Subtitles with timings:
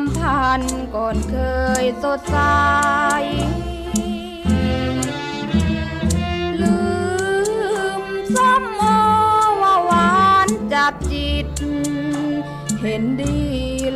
[0.00, 0.62] ทำพัน
[0.94, 1.36] ก่อนเค
[1.82, 2.38] ยสดใส
[6.60, 6.78] ลื
[8.00, 8.02] ม
[8.34, 8.82] ซ้ำโอ
[9.62, 11.46] ว่าหวานจับจิต
[12.80, 13.40] เห็นดี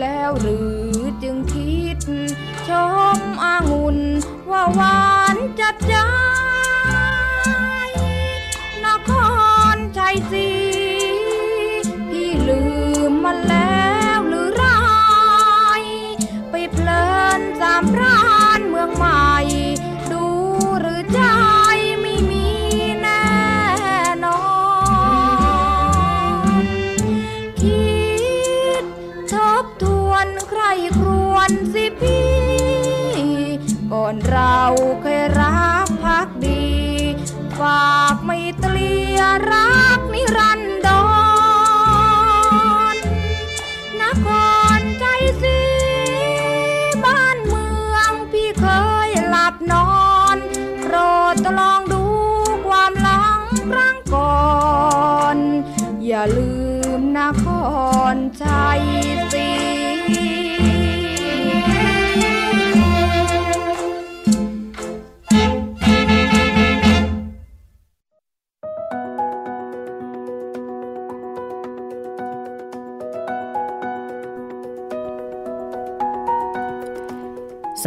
[0.01, 0.93] แล้วหรือ
[1.23, 1.99] จึงคิด
[2.69, 2.71] ช
[3.17, 3.99] มอางุ่น
[4.51, 5.95] ว่าหวานจับใจ
[8.85, 9.11] นค
[9.75, 10.62] รชัยศรี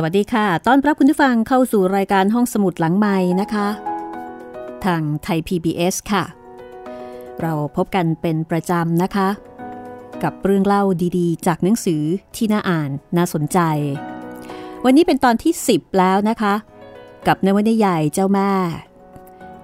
[0.07, 3.67] วัสดีค่ะต้อนรับคุณผู้ฟังเข้าสู่รายการห้องสมุดหลังไม้นะคะ
[4.85, 6.23] ทางไทย PBS ค่ะ
[7.41, 9.29] เราพบกันเป็นประจำนะคะ
[10.23, 10.83] กับเรื่องเล่า
[11.17, 12.01] ดีๆ จากหนังสือ
[12.35, 13.59] ที่น่าอ่านน่าสนใจ
[14.85, 16.53] วันนี้เป็นตอนที่ 10 แล้วนะคะ
[17.27, 18.51] กับนวนิยายเจ้าแม่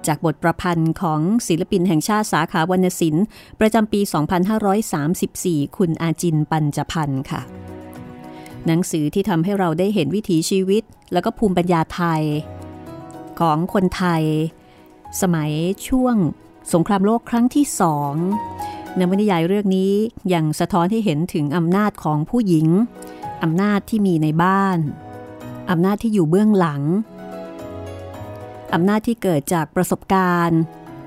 [0.06, 3.24] จากบทประพันธ์ของศิลปินแห่งชาติสาขาวรรณศิลป์
[3.60, 4.00] ประจำปี
[4.88, 7.42] 2534 คุณอาจินปัญจพันธ์ค่ะ
[8.66, 12.22] หนังสือที่ทำให้เราได้เห็นวิถีชีวิต แล้วก็ภูมิปัญญาไทย
[13.40, 14.24] ของคนไทย
[15.20, 15.52] สมัย
[15.88, 16.16] ช่วง
[16.72, 18.14] สงครามโลกครั้งที่สอง
[18.98, 19.92] นวนิยายเรื่องนี้
[20.34, 22.68] ยังสะท้อนให้เห็นถึงอำนาจของผู้หญิง
[23.42, 24.78] อำนาจที่มีในบ้าน
[25.70, 26.82] อำนาจที่อยู่เบื้องหลัง
[28.74, 30.60] อำนาจที่เกิดจากประสบการณ์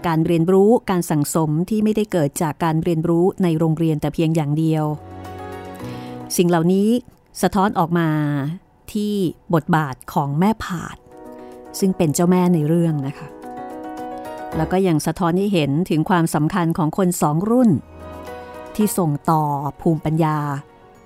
[0.08, 4.86] การเรียนรู้การสั่งสมที่ไม่ได้เกิดจากการเรียนรู้ในโรงเรียนแต่เพียงอย่างเดียว
[6.38, 6.90] สิ่งเหล่านี้
[7.42, 8.10] สะท้อนออกมา
[8.94, 9.14] ที่
[9.54, 10.98] บทบาทของแม่ผาด
[11.80, 13.28] ซึ่งเป็นเจ้าแม่ในเรื่องนะคะ
[14.58, 17.70] แล้วก็ยังสะท้อนให้เห็นถึงความสำคัญของคนสองรุ่น
[18.76, 19.44] ที่ส่งต่อ
[19.82, 20.38] ภูมิปัญญา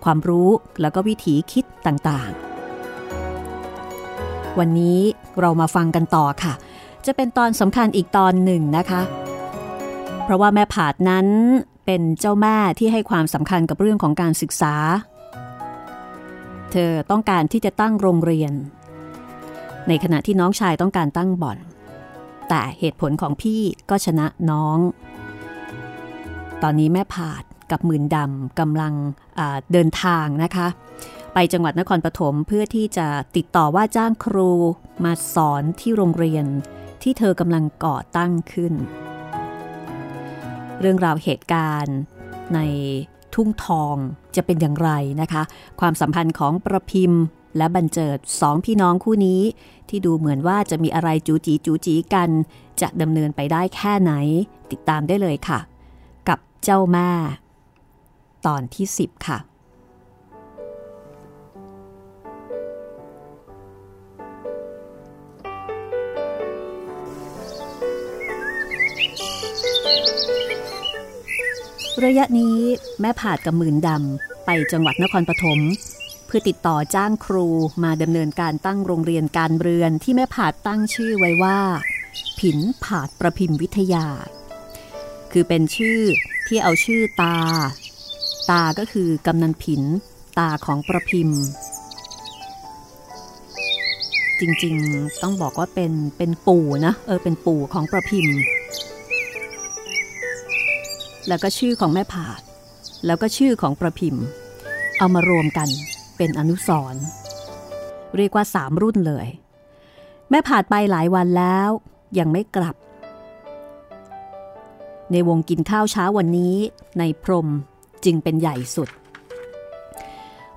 [0.04, 0.50] ความรู้
[0.82, 5.00] แล้วก็วิถีคิดต่างๆ วันนี้
[5.40, 6.54] เรามาฟังกันต่อค่ะ
[7.06, 9.02] จะเป็นตอนสำคัญอีกตอนหนึ่งนะคะ
[10.24, 11.28] เพราะว่าแม่ผาดนั้น
[11.86, 14.76] เป็นเจ้าแม่ที่ให้ความสำคัญกับเรื่องของการศึกษา
[16.72, 18.54] เธอต้องการที่จะตั้งโรงเรียน
[19.88, 21.58] ในขณะที่น้องชายต้องการตั้งบ่อน
[22.50, 24.78] แต่เหตุผลของพี่ก็ชนะน้อง
[26.64, 28.94] ตอนนี้แม่ผาดกับหมื่นดำกำลัง
[29.72, 30.68] เดินทางนะคะ
[31.34, 34.52] ไปจังหวัดนครปฐมเพื่อที่จะติดต่อว่าจ้างครู
[35.06, 36.46] มาสอนที่โรงเรียน
[37.04, 38.74] ที่เธอกำลังก่อตั้งขึ้น
[40.80, 41.98] เรื่องราวเหตุการณ์
[42.54, 42.60] ใน
[43.36, 43.96] ทุ่งทอง
[44.36, 44.90] จะเป็นอย่างไร
[45.22, 45.44] นะคะ
[45.80, 47.22] ความสัมพันธ์ของประพิมพ์
[47.58, 49.42] และบันเจิดสองพี่น้องคู่นี้
[49.90, 52.30] ที่ดูเหมือนว่าจะมีอะไรจูจีจูจีกัน
[52.82, 54.12] จะดำเนินไปได้แค่ไหน
[54.72, 55.60] ติดตามได้เลยค่ะ
[56.30, 57.10] กับเจ้าแม่
[58.46, 59.38] ตอนที่ 10 ค่ะ
[72.06, 72.58] ระยะนี้
[73.02, 75.60] แม่ผาดกับหมื่นดำไปจังหวัดนครปฐม
[76.26, 77.48] เพื่อติดต่อจ้างครู
[77.84, 81.60] มาดำเนินการตั้งโรงเรียนการเรือนที่แม่ผาดตั้งชื่อไว้ว่า
[82.40, 84.08] ผินผาดประพิมพ์วิทยา
[85.32, 86.00] คือเป็นชื่อ
[86.48, 87.38] ที่เอาชื่อตา
[88.50, 89.82] ตาก็คือกำนันผิน
[90.40, 91.42] ตาของประพิมพ์
[94.40, 98.38] จริงๆต้องบอกว่าเป็นเป็นปู่นะเออเป็นปู่ของประพิมพ์
[101.30, 102.42] แล้วก็ชื่อของแม่ผาด
[103.06, 104.26] แล้วก็ชื่อของประพิมพ์
[104.98, 105.70] เอามารวมกัน
[106.18, 106.96] เป็นอนุสร
[108.18, 109.28] เรียกว่าสามรุ่นเลย
[110.30, 111.70] แม่ผาดไปหลายวันแล้ว
[112.20, 112.76] ยังไม่กลับ
[115.12, 116.56] ในวงกินข้าวเช้าวันนี้
[117.00, 117.48] ในพรม
[118.06, 118.90] จึงเป็นใหญ่สุด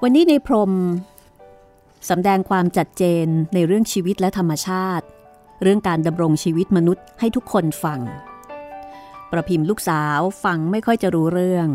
[0.03, 0.73] วันนี้ในพรม
[2.09, 5.07] สำแดงความจัดเจนในเรื่องชีวิตและธรรมชาติ
[5.63, 8.01] เรื่องการดำรงชีวิตมนุษย์ให้ทุกคนฟัง
[9.33, 11.69] ประพิมพ์ลูกสาวฟังไม่ค่อยจะรู้เรื่อง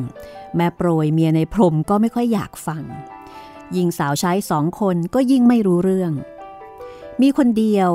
[0.56, 2.84] แม่โปรยเมียในพรมก็ไม่ค่อยอยากฟัง
[3.78, 6.12] ยิงสาวใช้สองคนก็ยิ่งไม่รู้เรื่อง
[7.22, 7.90] มีคนเดียว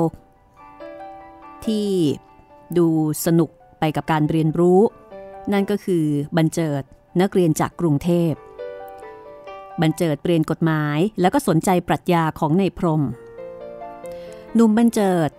[1.65, 1.87] ที่
[2.77, 2.87] ดู
[3.25, 3.49] สนุก
[3.79, 4.79] ไปกับการเรียนรู้
[5.53, 6.05] นั่นก็คือ
[6.37, 6.83] บันเจิด
[7.21, 8.33] นักเรียนจากกรุงเทพ
[9.81, 13.01] บันเจิดเรียนกฎหมายแล้วก็สนใจปรัชญาของในพรม
[14.55, 15.29] หนุ่มบันเจิด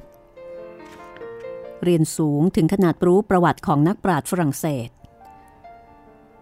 [1.84, 4.88] เรียนสูงถึงขนาดรู้ประวัติของนักปราชญ์ฝรั่งเศส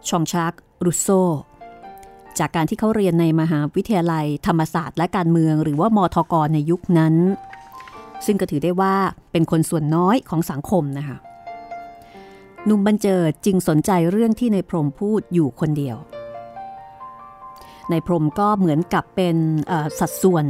[0.08, 0.54] ชองชัก
[0.84, 1.08] รุโซ
[2.38, 7.14] จากการที่เขาเรียนในมหาวิทยาลัยธรรมศาสตร์และการเมืองหรือว่ามทกรในยุคนั้น
[8.26, 8.94] ซึ่งก็ถือได้ว่า
[9.32, 11.16] เป็นคนส่วนน้อยของสังคมนะคะ
[12.64, 15.96] หนุ่มบันเจิดจึงสนใจเรื่องที่ในพรมพูดอยู่คนเดียว
[17.90, 19.36] ในพรมก็เหมือนกับเป็น
[19.98, 20.44] สัดส่วน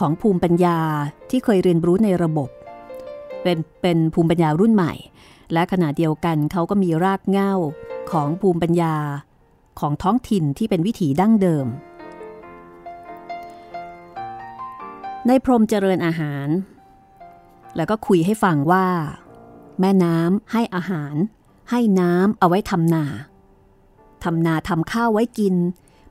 [0.00, 0.78] ของภูมิปัญญา
[1.30, 2.48] ที่เคยเรียนรู้ในระบบ
[3.42, 4.92] เป็นเป็นภูมิปัญญารุ่นใหม่
[5.52, 7.52] และขณะเดียวกันเขาก็มีรากเหง้า
[8.12, 8.96] ของภูมิปัญญา
[9.80, 11.66] ของท้องถิ่นที่เป็นวิถีดั้งเดิม
[15.26, 16.48] ในพรมเจริญอาหาร
[17.76, 18.86] แล้วก็คุยให้ฟังว่า
[19.80, 21.14] แม่น้ำให้อาหาร
[21.70, 23.04] ให้น้ำเอาไว้ทำนา
[24.24, 25.54] ทำนาทำข้าวไว้กิน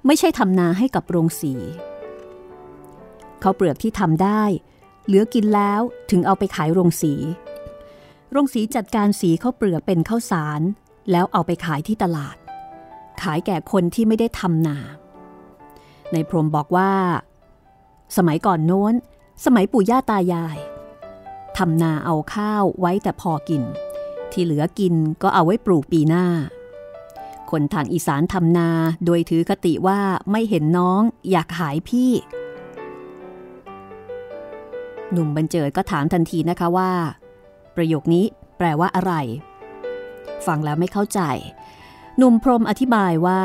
[0.05, 1.53] ไม่ใช่ทำนาให้กับโรงสี
[3.41, 4.43] เขาเปลือกที่ทำได้
[5.09, 7.13] เหลือกินแล้วถึงเอาไปขายโรงสี
[8.31, 10.61] โรงสีจัดการสีข้าวเปลือกเป็นข้าวสาร
[11.11, 12.35] แล้วเอาไปขายที่ตลาด
[13.21, 14.77] ขายแก่คนที่ไม่ได้ทำนา
[16.13, 16.91] ในพรมบอกว่า
[18.17, 18.93] สมัยก่อนโน้น
[19.45, 20.57] สมัยปู่ย่าตายาย
[21.57, 23.63] ทำนาเอาข้าวไว้แต่พอกิน
[24.31, 26.25] ที่เหลือกินก็เอาไว้ปลูกปีหน้า
[27.51, 28.69] คนทางอีสานทำนา
[29.05, 29.99] โดยถือคติว่า
[30.31, 31.01] ไม่เห็นน้อง
[31.31, 32.11] อยากหายพี่
[35.11, 36.91] หนุ่มบันเจิดก็ถามทันทีนะคะว่า
[37.75, 38.25] ประโยคนี้
[38.57, 39.13] แปลว่าอะไร
[40.45, 41.21] ฟังแล้วไม่เข้าใจ
[42.17, 43.41] หนุ่มพรมอธิบายว่า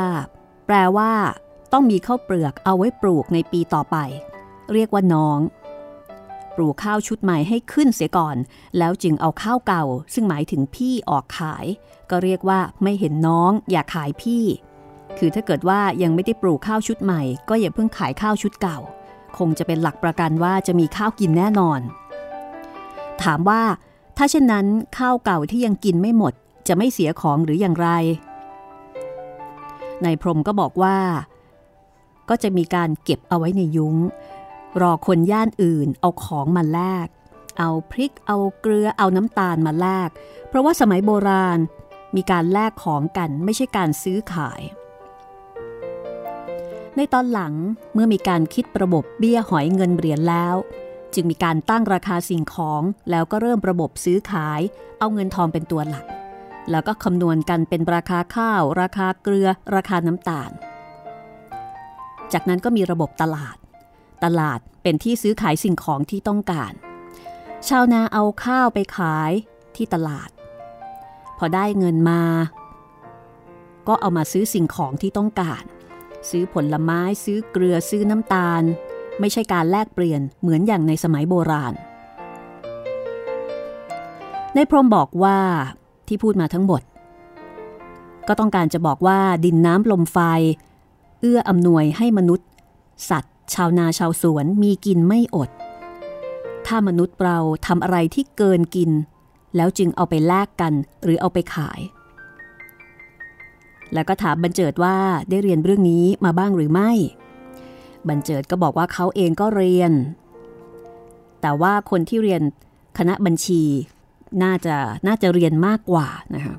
[0.65, 1.11] แปลว่า
[1.73, 3.97] ต้องมีข้าวเปลือกเอาไว้ปลูกในปีต่อไป
[4.73, 5.39] เรียกว่าน้อง
[6.55, 8.37] ปลูกข้าวชุดใหม่ให้ขึ้นเสียก่อน
[8.77, 11.65] แล้วจึงเอาข้าวเก่า ซึ่งหมายถึงพี่ออกขาย
[12.09, 14.43] ก็เรียกว่าไม่เห็นน้องอย่าขายพี่
[15.17, 18.79] คือถ้าเกิดว่ายังไม่ได้ปลูกข้าวชุดใหม่ ก็อย่าเพิ่งขายข้าวชุดเก่า
[19.37, 21.79] คงจะเป็นหลักประกันว่าจะมีข้าวกินแน่นอน
[23.23, 23.61] ถามว่า
[24.17, 24.65] ถ้าเช่นนั้น
[24.97, 26.33] ข้าวเก่าที่ยังกินไม่หมด
[26.67, 27.89] จะไม่เสียของหรืออย่างไร
[30.03, 30.97] นายพรมก็บอกว่า
[32.29, 33.95] ก็จะมีการเก็บเอาไว้ในยุง้ง
[34.81, 37.07] รอคนย่านอื่นเอาของมาแลก
[37.59, 40.09] เอาพริก เอาเกลือ เอาน้ำตาลมาแลก
[40.47, 41.59] เพราะว่าสมัยโบราณ
[42.15, 44.61] มีการแลกของกันไม่ใช่การซื้อขาย
[46.97, 47.53] ในตอนหลัง
[47.93, 50.55] เมื่อมีการคิดระบบเบี้ยหอยเงินเหรียญแล้ว
[51.13, 54.61] จึงมีการตั้งราคาสิ่งของแล้วก็เริ่มระบบซื้อขาย
[54.99, 56.05] เอาเงินทองเป็นตัวหลัก
[56.71, 60.51] แล้วก็คำนวณกันเป็นราคาข้าว ราคาเกลือ ราคาน้ำตาล
[62.33, 63.57] จากนั้นก็มีระบบตลาด
[64.23, 66.73] ตลาดเป็นที่ซื้อขายสิ่งของที่ต้องการ
[67.67, 69.31] ชาวนาเอาข้าวไปขาย
[69.75, 70.29] ที่ตลาด
[71.37, 72.23] พอได้เงินมา
[73.87, 75.63] ก็เอามาซื้อสิ่งของที่ต้องการ
[76.29, 78.63] ซื้อผลไม้ซื้อเกลือซื้อน้ำตาล
[79.19, 81.73] ไม่ใช่การแลกเปลี่ยนเหมือนอย่างในสมัยโบราณ
[84.55, 85.37] ในพรมบอกว่า
[86.07, 86.81] ที่พูดมาทั้งหมด
[88.27, 90.17] ก็ต้องการจะบอกว่าดินน้ำลมไฟ
[91.21, 92.47] เอื้ออำนวยให้มนุษย์
[93.09, 95.49] สัตว์ ชาวนาชาวสวนมีกินไม่อด
[96.67, 98.91] ถ้ามนุษย์เราทำอะไรที่เกินกิน
[99.55, 101.79] แล้วจึงเอาไปแลกกันหรือเอาไปขาย
[103.95, 104.95] แล้วก็ถามบรรเจิดว่า
[105.29, 106.91] ได้เรียนเรื่องนี้มาบ้างหรือไม่
[108.09, 109.91] บรรเจิดก็บอกว่าเขาเองก็เรียน
[111.41, 112.41] แต่ว่าคนที่เรียน
[112.97, 113.63] คณะบัญชี
[114.43, 114.75] น่าจะ
[115.07, 116.55] น่าจะเรียนมากกว่านะคะ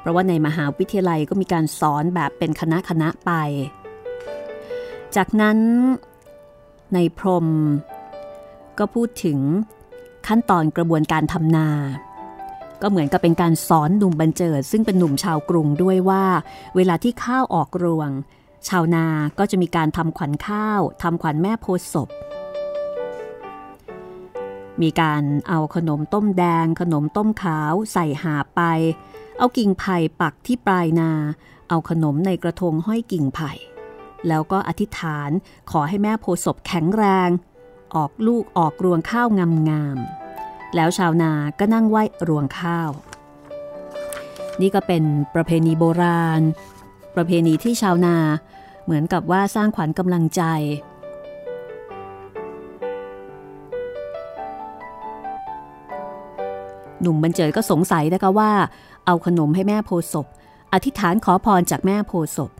[0.00, 3.32] เพราะว่าในมหาวิทยาลัยก็มีการสอนแบบเป็นคณะคณะไป
[5.16, 5.58] จากนั้น
[6.94, 7.46] ในพรม
[8.78, 9.38] ก็พูดถึง
[10.26, 11.68] ขั้นตอนกระบวนการทำนา
[12.82, 16.24] ก็เหมือนกับเป็นการสอนหนุ่มบรรเจิด ซึ่งเป็นหนุ่มชาวกรุงด้วยว่า
[16.76, 18.10] เวลาที่ข้าวออกรวง
[18.68, 19.06] ชาวนา
[19.38, 22.08] ก็จะมีการทำขวัญข้าวทำขวัญแม่โพศพ
[24.82, 28.60] มีการเอาขนมต้มแดง ขนมต้มขาว ใส่หาไป
[29.38, 31.12] เอากิ่งไผ่ปักที่ปลายนา
[31.68, 33.52] เอาขนมในกระทงห้อยกิ่งไผ่
[34.28, 35.30] แล้วก็อธิษฐาน
[35.70, 37.28] ขอให้แม่โพศพแข็งแรง
[37.94, 39.28] ออกลูกออกรวงข้าว
[39.70, 40.19] งามๆ
[40.76, 42.90] แล้วชาวนาก็นั่งไหว้รวงข้าว
[44.60, 45.02] นี่ก็เป็น
[45.34, 46.42] ประเพณีโบราณ
[47.16, 48.16] ประเพณีที่ชาวนา
[48.84, 50.42] เหมือนกับว่าสร้างขวัญกำลังใจ
[57.00, 58.50] หนุ่มบรรเจิดก็สงสัยนะคะว่า
[59.06, 60.26] เอาขนมให้แม่โพศพ
[60.72, 62.50] อธิษฐานขอพรจากแม่โพศพ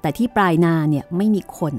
[0.00, 1.74] แต่ที่ปลายนาเนี่ยไม่มีคน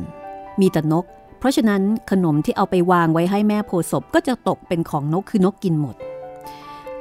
[0.60, 1.06] มีแต่นก
[1.42, 1.82] เพราะฉะนั้น
[2.12, 5.96] ขนมที่เอาไปวางไว้ให้แม่โพศพก็จะตกเป็นของนกคือนกกินหมด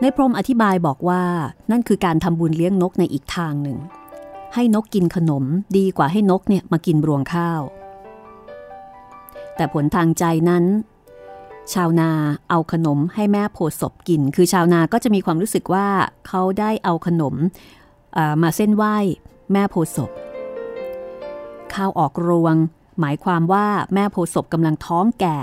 [0.01, 1.23] ในพรมอธิบายบอกว่า
[1.71, 3.79] นั่นคือการทำบุญเลี้ยงนกในอีกทางหนึ่ง
[4.55, 5.45] ให้นกกินขนม
[5.77, 7.61] ดีกว่าให้นกเนี่ยมากินรวงข้าว
[9.57, 10.65] แต่ผลทางใจนั้น
[11.73, 12.11] ชาวนา
[12.51, 15.87] เอาขนมให้แม่โพศพกิน คือชาวนาก็จะมีความรู้สึกว่า
[16.27, 17.35] เขาได้เอาขนม
[18.43, 18.97] มาเส้นไหว้
[19.53, 20.11] แม่โพศพ
[21.75, 22.55] ข้าวออกรวง
[23.01, 25.39] หมายความว่าแม่โพศพกำลังท้องแก่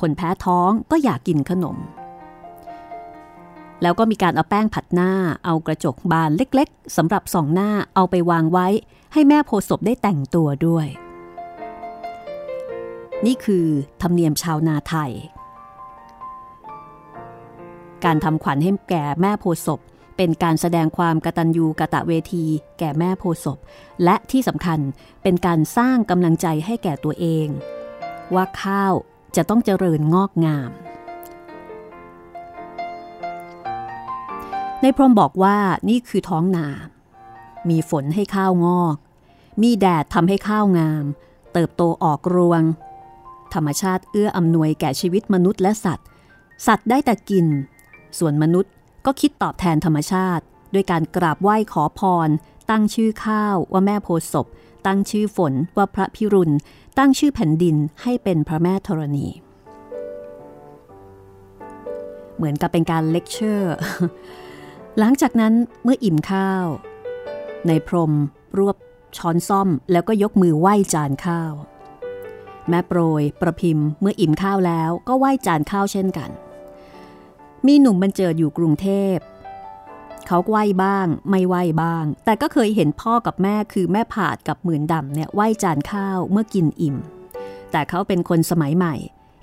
[0.00, 1.76] คนแพ้ท้องก็อยากกินขนม
[3.82, 5.10] แล้วก็มีการเอาแป้งผัดหน้า
[5.44, 8.66] เอากระจกบานเล็กๆสำหรับส่องหน้าเอาไปวางไว้
[9.12, 10.86] ให้แม่โพศพได้แต่งตัวด้วย
[13.26, 13.66] นี่คือ
[14.02, 15.12] ธรรมเนียมชาวนาไทย
[18.04, 19.80] การทำขวัญให้แก่แม่โพศพ
[20.18, 22.44] เป็นการแสดงความกตัญญูกะตะเวที
[22.78, 23.58] แก่แม่โพศพ
[24.04, 24.80] และที่สำคัญ
[25.22, 27.48] เป็นการสร้างกำลังใจให้แก่ตัวเอง
[28.34, 28.94] ว่าข้าว
[29.36, 30.70] จะต้องเจริญงอกงาม
[34.82, 35.56] ในพรมบอกว่า
[35.88, 36.68] นี่คือท้องนา
[37.70, 38.96] มีฝนให้ข้าวงอก
[39.62, 41.04] มีแดดทำให้ข้าวงาม
[41.52, 42.62] เติบโตออกรวง
[43.54, 46.06] ธรรมชาติเอื้ออำนวยแก่ชีวิตมนุษย์และสัตว์
[46.66, 47.46] สัตว์ได้แต่กิน
[48.18, 48.72] ส่วนมนุษย์
[49.06, 52.28] ก็คิดตอบแทนธรรมชาติ ด้วยการกราบไหว้ขอพร
[52.70, 54.46] ตั้งชื่อข้าวว่าแม่โพศพ
[54.86, 56.54] ตั้งชื่อฝนว่าพระพิรุณ
[56.98, 59.26] ตั้งชื่อแผ่นดินให้เป็นพระแม่ธรณี
[62.36, 63.76] เหมือนกับเป็นการเลคเชอร์
[64.98, 66.66] หลังจากนั้นเมื่ออิ่มข้าว
[67.66, 68.12] ในพรม
[68.58, 68.76] รวบ
[69.16, 71.52] ช้อนซ่อมแล้วก็ยกมือไหว้จานข้าว
[72.68, 76.30] แม่โปรยประพิมพ์เมื่ออิ่มข้าวแล้วก็ไหว้จานข้าวเช่นกัน
[77.66, 79.16] มีหนุ่มบรรเจิดอยู่กรุงเทพ
[80.26, 86.96] เขาไหวบ้าง ไม่ไหวบ้าง แต่ก็เคยเห็นพ่อกับแม่คือแม่ผาดกับหมื่นดำเนี่ยไหวจานข้าวเมื่อกินอิ่ม
[87.70, 88.94] แต่เขาเป็นคนสมัยใหม่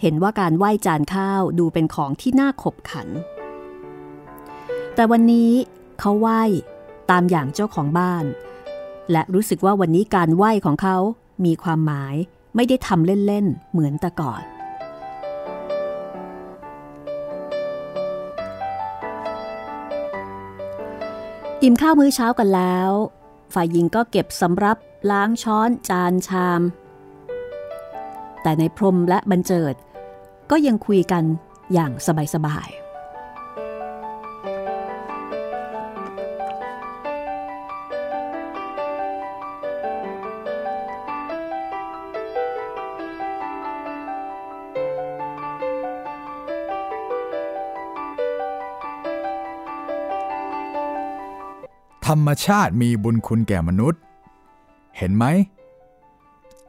[0.01, 3.07] เห็นว่าการไหวจานข้าวดูเป็นของที่น่าขบขัน
[4.95, 5.51] แต่วันนี้
[6.00, 6.27] เขาไหว
[7.12, 8.25] ตามอย่างเจ้าของบ้าน
[9.12, 10.98] และรู้สึกว่าวันนี้การไหวของเขา
[11.45, 12.15] มีความหมาย
[12.55, 14.41] ไม่ได้ทำเล่นๆ เหมือนแต่ก่อน
[21.65, 22.91] อิ่มข้าวมื้อเช้ากันแล้ว
[23.53, 24.77] ฝ่ายหญิงก็เก็บสำรับ
[25.12, 26.62] ล้างช้อนจานชาม
[28.41, 29.75] แต่ในพรมและบรรเจิด
[30.51, 31.24] ก็ยังคุยกัน
[31.74, 31.91] อย่าง
[32.34, 32.85] สบายๆ
[52.15, 54.01] รรมชาติมีบุญคุณแก่มนุษย์
[54.98, 55.25] เห็นไหม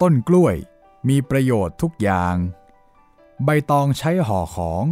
[0.01, 0.55] ต้นกล้วย
[1.09, 2.35] มีประโยชน์ทุกอย่าง
[3.45, 4.85] ใบตองใช้ห่อของ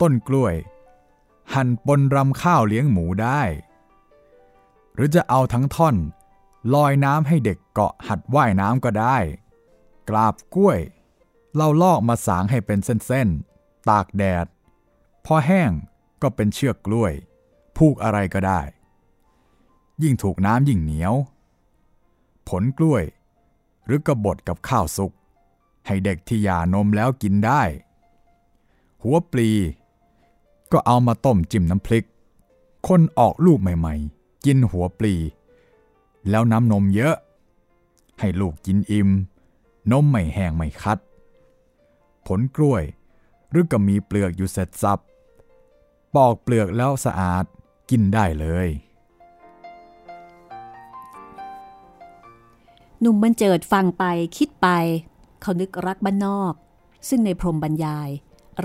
[0.00, 0.54] ต้นกล้วย
[1.54, 3.42] หั่นปนรำข้าวเลี้ยงหมูได้
[4.94, 5.96] หรือจะเอาทั้งท่อน
[6.74, 9.18] ลอยน้ำให้เด็กเกาะหัดว่ายน้ำก็ได้
[10.08, 10.78] กราบกล้วย
[11.56, 14.46] เราลอกมาสางให้เป็นเส้นๆ ตากแดด
[15.24, 15.70] พอแห้ง
[16.22, 17.12] ก็เป็นเชือกกล้วย
[17.76, 18.60] ผูกอะไรก็ได้
[20.02, 21.14] ยิ่งถูกน้ำยิ่งเหนียว
[22.48, 23.04] ผลกล้วย
[23.84, 25.12] หรือกระบดกับข้าวสุก
[25.86, 27.62] ให้เด็กที่หย่านมแล้วกินได้
[29.02, 29.50] หัวปลี
[30.72, 32.06] ก็เอามาต้มจิ้มน้ำพริก
[32.88, 35.14] คนออกลูกใหม่ๆ กินหัวปลี
[36.30, 37.16] แล้วน้ำนมเยอะ
[38.20, 39.08] ให้ลูกกินอิ่ม
[39.90, 40.98] นมไม่แห้งไม่คัด
[42.26, 42.84] ผลกล้วย
[43.50, 44.98] หรือก็มีเปลือกอยู่เสร็จสับ
[46.14, 47.44] ปอกเปลือกแล้วสะอาด
[47.90, 48.68] กินได้เลย
[53.00, 54.04] หนุ่มบันเจิดฟังไป
[54.36, 54.68] คิดไป
[55.40, 56.54] เขานึกรักบ้านนอก
[57.08, 58.08] ซึ่งในพรมบรรยาย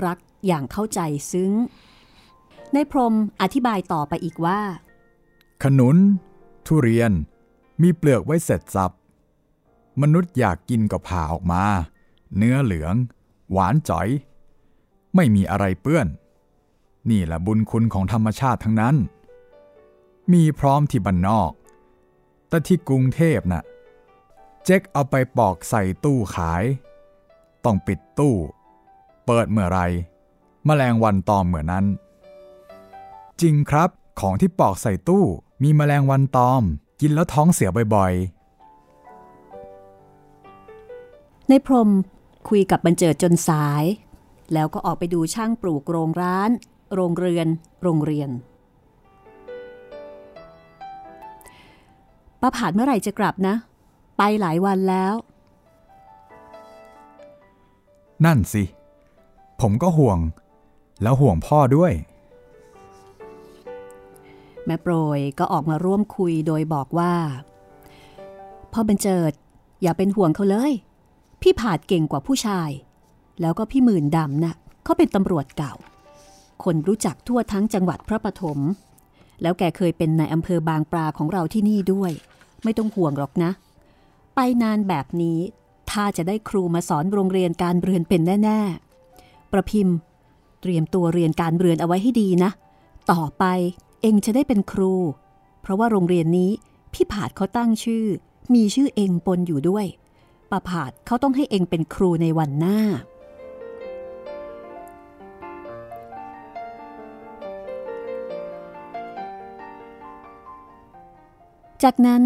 [0.04, 1.00] รักอย่างเข้าใจ
[1.32, 1.52] ซึ้ง
[2.72, 4.60] ในพรมอธิบายต่อไปอีกว่า
[5.62, 5.96] ขนุน
[6.66, 7.12] ทุเรียน
[7.82, 8.92] มีเปลือกไว้เสร็จสับ
[10.02, 11.64] มนุษย์อยากกินก็ผ่าออกมา
[12.36, 12.94] เนื้อเหลือง
[13.52, 14.08] หวานจ๋อย
[15.14, 16.06] ไม่มีอะไรเปื้อน
[17.10, 18.96] นี่แหละบุญคุณของธรรมชาติทั้งนั้น
[20.32, 21.52] มีพร้อมที่บ้านนอก
[22.48, 23.62] แต่ที่กรุงเทพน่ะ
[24.64, 26.64] เจ๊กเอาไปปอกใส่ตู้ขาย
[27.64, 28.34] ต้องปิดตู้
[29.26, 29.80] เปิดเมื่อไร
[30.68, 31.86] มแมลงวันตอมเหมือนนั้น
[33.40, 33.90] จริงครับ
[34.20, 35.24] ของที่ปอกใส่ตู้
[35.62, 36.62] มีแมลงวันตอม
[37.00, 41.90] กินแล้วท้องเสียบ่อยๆ ในพรม
[42.48, 43.84] คุยกับบันเจิดจนสาย
[44.52, 46.50] แล้วก็ออกไปดูช่างปลูกโรงร้าน
[46.94, 47.46] โรงเรือน
[47.82, 48.30] โรงเรียน
[52.40, 53.54] ป้าผาดเมื่อไหร่จะกลับนะ
[54.16, 55.34] ไปหลายวันแล้วๆ
[58.24, 58.64] นั่นสิ
[59.60, 60.18] ผมก็ห่วง
[61.02, 61.92] แล้วห่วงพ่อด้วย
[64.66, 67.14] แม่โปรยก็ออกมาร่วมคุยโดยบอกว่า
[68.72, 69.32] พ่อบันเจิด
[69.82, 70.72] อย่าเป็นห่วงเขาเลย
[71.42, 72.70] พี่ผาดเก่งกว่าผู้ชาย
[73.40, 75.74] แล้วก็พี่หมื่นดำนะ่ะเขาเป็นตำรวจเก่า
[76.64, 78.58] คนรู้จักทั่วทั้งจังหวัดพระปฐม
[79.42, 82.12] แล้วแกเคยเป็นในอำเภอบางปลาของเราที่นี่ด้วย
[82.64, 83.50] ไม่ต้องห่วงหรอกนะ
[84.34, 85.38] ไปนานแบบนี้
[85.90, 88.60] ถ้าจะได้ครูมาสอนโรงเรียนการเรือนเป็นแน่
[89.08, 89.96] ๆ ประพิมพ์
[90.60, 92.50] เตรียมตัวเรียนการเรือนเอาไว้ให้ดีนะ
[93.12, 93.44] ต่อไป
[94.02, 94.94] เองจะได้เป็นครู
[95.62, 96.50] เพราะว่าโรงเรียนนี้
[96.92, 98.04] พี่ผาดเขาตั้งชื่อ
[98.54, 99.86] มีชื่อเองปนอยู่ด้วย
[100.50, 102.78] ป้าผาดเขาต้องให้เองเป็นครูในวันหน้า
[111.82, 112.22] จากนั้น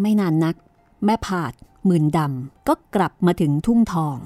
[0.00, 0.56] ไม่นานนัก
[1.04, 1.52] แม่ผาด
[1.86, 4.18] หมื่นดำก็กลับมาถึงทุ่งทอง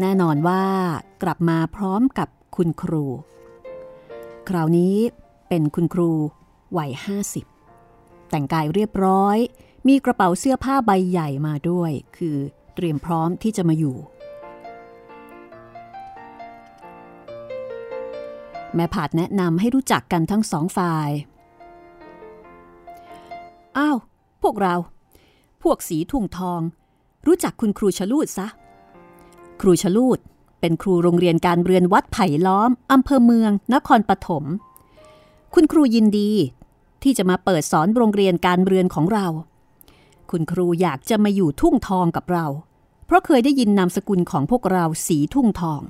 [0.00, 0.64] แน่นอนว่า
[1.22, 3.04] กลับมาพร้อมกับคุณครู
[4.48, 4.96] คราวนี้
[5.48, 6.10] เป็นคุณครู
[6.78, 7.46] วัยห้าสิบ
[8.30, 9.36] แต่งกายเรียบร้อย
[9.88, 12.36] มีกระเป๋าเสื้อผ้าใบใหญ่มาด้วย คือ
[12.74, 13.96] เตรียมพร้อมที่จะมาอยู่
[18.74, 21.10] แม่ผาดแนะนำให้รู้จักกันทั้งสองฝ่าย
[23.78, 23.96] อ้าว
[24.42, 24.74] พวกเรา
[25.62, 26.60] พวกสีทุ่งทอง
[27.26, 28.46] รู้จักคุณครูชลูดซะ
[29.60, 30.18] ครูชลูด
[30.60, 34.44] เป็นครูโรงเรียนการเรือนวัดไผ่ล้อมอำเภอเมือง นครปฐม
[35.54, 36.30] คุณครูยินดี
[37.02, 39.26] ที่จะมาเปิดสอนโรงเรียนการเรือนของเรา
[40.30, 42.46] คุณครูอยากจะมาอยู่ทุ่งทองกับเรา
[43.06, 45.80] เพราะเคยได้ยินนามสกุลของพวกเราสีทุ่งทอง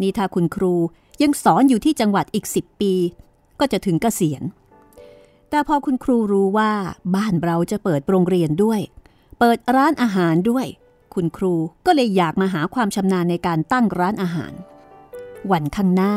[0.00, 0.74] นี่ถ้าคุณครู
[1.22, 2.92] ยังสอนอยู่ที่จังหวัดอีกสิบปี
[3.60, 4.42] ก็จะถึงเกษียณ
[5.54, 6.72] แต่พอคุณครูรู้ว่า
[7.16, 8.80] บ้านเราจะเปิดโรงเรียนด้วย
[9.38, 10.66] เปิดร้านอาหารด้วย
[11.14, 11.54] คุณครู
[11.86, 14.52] ก็เลยอยากมาหาความชำนาญในการตั้งร้านอาหาร
[15.50, 16.14] วันข้างหน้า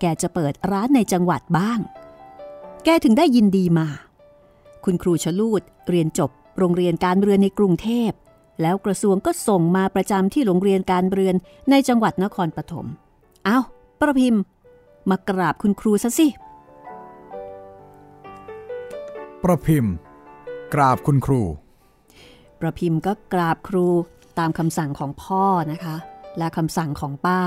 [0.00, 1.80] แกจะเปิดร้านในจังหวัดบ้าง
[2.84, 3.86] แกถึงได้ยินดีมา
[4.84, 8.10] คุณครูชลูดเรียนจบโรงเรียนการเรือนในกรุงเทพ
[8.62, 11.34] แล้วกระทรวงก็ส่งมาประจำที่โรงเรียนการเรือน
[11.70, 12.86] ในจังหวัดนครปฐม
[13.44, 13.58] เอา้า
[14.00, 14.42] ประพิมพ์
[15.10, 16.28] มากราบคุณครูซะสิ
[19.44, 19.94] ประพิมพ์
[20.74, 21.42] กราบคุณครู
[22.60, 23.86] ประพิมพ์ก็กราบครู
[24.38, 25.96] ตามคำสั่งของพ่อนะคะ
[26.38, 27.40] และคำสั่งของป้า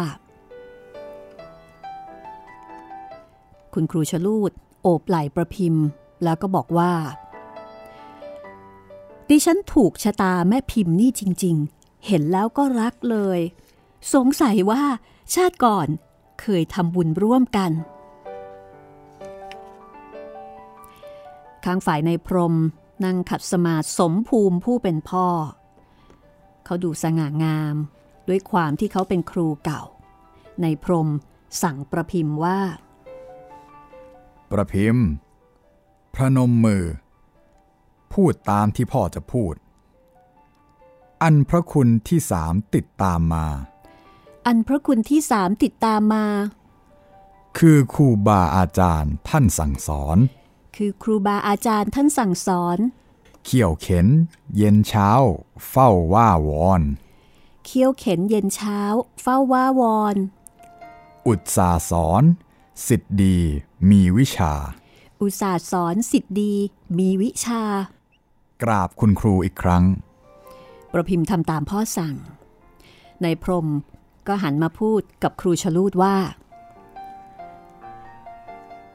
[3.73, 4.51] คุณครูชลูด
[4.83, 5.85] โอบไหล่ประพิมพ์
[6.23, 6.93] แล้วก็บอกว่า
[9.29, 13.39] ดิฉันถูกชะตาแม่พิมพ์นี่จริง ๆ เห็นแล้วก็รักเลย
[14.13, 14.83] สงสัยว่า
[15.33, 15.87] ชาติก่อน
[16.41, 17.71] เคยทำบุญร่วมกัน
[21.65, 22.55] ข้างฝ่ายในพรม
[23.05, 25.27] นั่งขัดสมาธิสมภูมิผู้เป็นพ่อ
[26.65, 27.75] เขาดูสง่างาม
[28.27, 29.83] ด้วยความที่เขาเป็นครูเก่า
[30.61, 31.09] ในพรม
[31.63, 32.59] สั่งประพิมพ์ว่า
[34.51, 35.05] ประพิมพ์
[36.13, 36.85] พระนมมือ
[38.13, 39.55] พูดตามที่พ่อจะพูด
[41.23, 43.47] อันพระคุณที่สามติดตามมา
[44.47, 46.25] อันพระคุณที่สามติดตามมา
[47.57, 50.17] คือครูบาอาจารย์ท่านสั่งสอน
[50.83, 52.77] คือครูบาอาจารย์ท่านสั่งสอน
[53.45, 54.07] เขี่ยวเข็น
[54.57, 55.09] เย็นเช้า
[55.69, 56.81] เฝ้าว่าวอน
[57.65, 58.79] เคี้ยวเข็นเย็นเช้า
[59.21, 60.15] เฝ้าว่าวอน
[61.27, 62.23] อุตสาสอน
[62.87, 63.37] สิทธิดี
[63.89, 64.53] มีวิชา
[65.21, 66.53] อุตสาห์สอนสิทธิ์ดี
[66.97, 67.63] มีวิชา
[68.63, 69.83] กราบคุณครูอีกครั้ง
[70.91, 72.15] ประพิมพ์ทำตามพ่อสั่ง
[73.21, 73.67] ในายพรหม
[74.27, 76.15] ก็หันมาพูดกับครูชลูดว่า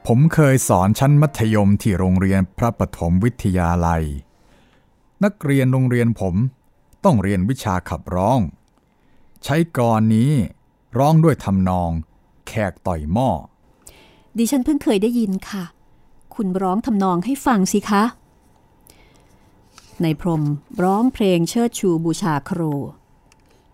[0.09, 4.03] ผมเคยสอนชั้นมัธยมที่โรงเรียนพระปฐมวิทยาลัย
[5.23, 6.35] นักเรียนโรงเรียนผม
[7.03, 8.39] ต้องเรียนวิชาขับร้อง
[9.43, 10.31] ใช้กรนี้
[10.97, 11.91] ร้องด้วยทำนอง
[12.47, 13.29] แขกต่อยหม้อ
[14.37, 15.63] ดิฉันเพิ่งเคยได้ยินค่ะ
[16.35, 18.03] คุณร้องทำนองให้ฟังสิคะ
[20.01, 20.43] ในพรม
[20.83, 22.73] ร้องเพลงเชิดชูบูชาครู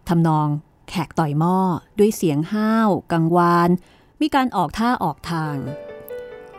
[0.09, 0.47] ทำนอง
[0.89, 1.57] แขกต่อยหม้อ
[1.99, 3.69] ด้วยเสียงห้าว กังวาน
[4.21, 5.57] มีการออกท่าออกทาง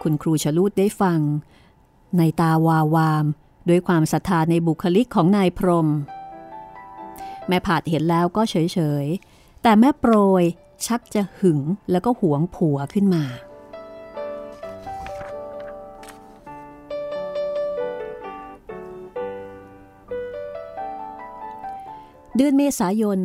[0.03, 1.21] คุณครูชลูดได้ฟัง
[2.19, 3.25] ในตาวาวาม
[3.69, 5.88] ด้วยความศรัทธาในบุคลิกของนายพรม
[7.49, 8.55] แม่ผาดเห็นแล้วก็เฉ
[9.05, 10.43] ยๆ แต่แม่โปรย
[10.87, 11.61] ชักจะหึง
[11.91, 13.25] แล้วก็หวงผัวขึ้นมา
[22.37, 23.21] เดือนเมษายน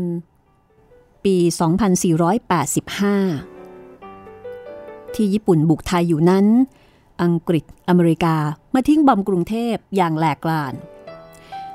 [1.25, 3.56] ปี 2485
[5.15, 6.45] ที่ญี่ปุ่นบุกไทยอยู่นั้น
[7.23, 8.35] อังกฤษอเมริกา
[8.73, 10.73] มาทิ้งบอมกรุงเทพอย่างแหลกลาน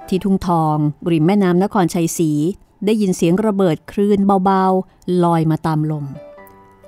[0.09, 0.77] ที่ทุ่งทอง
[1.11, 2.31] ริมแม่น้ำนครชัยศรี
[2.85, 6.07] ได้ยินเสียงระเบิดคลื่นเบาๆ ลอยมาตามลม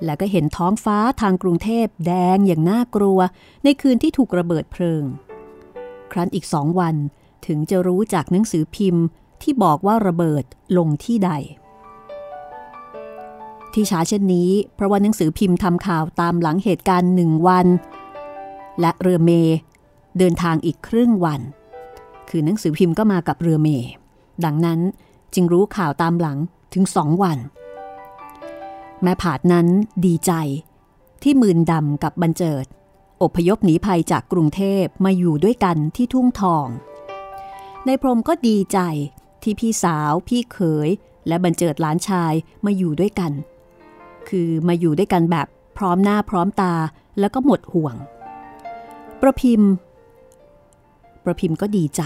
[0.05, 3.19] แล้วก็เห็นท้องฟ้าทางกรุงเทพแดงอย่างน่ากลัว
[3.63, 5.03] ในคืนที่ถูกระเบิดเพลิง
[6.11, 6.95] ครั้นอีกสองวัน
[7.45, 9.05] ถึงจะรู้จากหนังสือพิมพ์
[9.41, 10.43] ที่บอกว่าระเบิด
[10.77, 11.31] ลงที่ใด
[13.75, 17.67] ที่ช้าเช่นนี้ เพราะว่าหนังสือพิมพ์ทำข่าวตามหลังเหตุการณ์หนึ่งวัน
[18.81, 19.31] และเรือเม
[20.17, 21.41] เดินทางอีกครึ่งวัน
[22.29, 23.69] คือหนังสือพิมพ์ก็มากับเรือเม
[24.45, 24.79] ดังนั้น
[25.33, 26.37] จึงรู้ข่าวตามหลัง
[26.73, 27.37] ถึงสองวัน
[29.03, 29.67] แม่ผาดนั้น
[30.05, 30.31] ดีใจ
[31.23, 32.65] ที่มื่นดำกับบรรเจิด
[33.23, 36.67] อบพยพหนีภัยจากกรุงเทพมาอยู่ด้วยกันที่ทุ่งทอง
[37.85, 38.79] ในพรมก็ดีใจ
[39.43, 40.57] ที่พี่สาว พี่เข
[40.87, 40.89] ย
[41.27, 42.33] และบรรเจิดหลานชาย
[42.65, 43.31] มาอยู่ด้วยกัน
[44.29, 46.73] คือมาอยู่ด้วยกันแบบพร้อมหน้าพร้อมตา
[47.19, 47.95] แล้วก็หมดห่วง
[49.21, 49.71] ประพิมพ์
[51.23, 52.01] ประพิมพ์ก็ดีใจ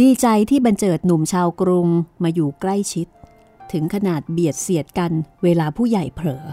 [0.00, 1.88] ดีใจที่บรรเจิดหนุ่มชาวกรุง
[2.22, 3.06] มาอยู่ใกล้ชิด
[3.72, 6.44] ถึงขนาดเบียดเสียดกันเวลาผู้ใหญ่เผลอ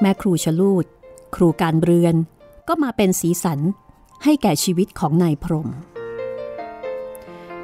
[0.00, 0.84] แม่ครูชลูด
[1.34, 2.14] ครูการเรือน
[2.68, 3.60] ก็มาเป็นสีสัน
[4.24, 5.68] ให้แก่ชีวิตของนายพรหม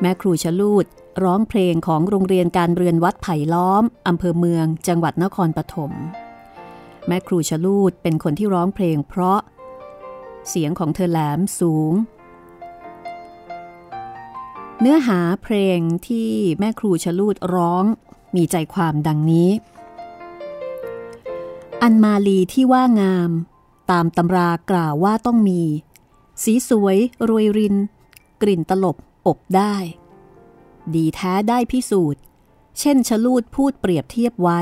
[0.00, 0.87] แม่ครูชลูด
[1.24, 5.92] ร้องเพลงของโรงเรียนการเรือนวัดไผ่ล้อมอำเภอเมือง จังหวัดนครปฐม
[7.07, 9.40] แม่ครูชลูดเป็นคนที่ร้องเพลงเพราะ
[10.48, 11.92] เสียงของเธอแหลมสูง
[14.81, 17.85] เนื้อหาเพลงที่แม่ครูชลูดร้อง
[18.37, 19.50] มีใจความดังนี้
[21.83, 23.31] อันมาลีที่ว่างาม
[23.90, 25.62] ตามตำรากล่าวว่าต้องมี
[26.42, 26.96] สีสวย
[27.29, 27.74] รวยริน
[28.42, 29.74] กลิ่นตลบอบได้
[30.94, 32.20] ดีแท้ได้พิสูจน์
[32.79, 34.61] เช่นชลูดพูดเปรียบเทียบไว้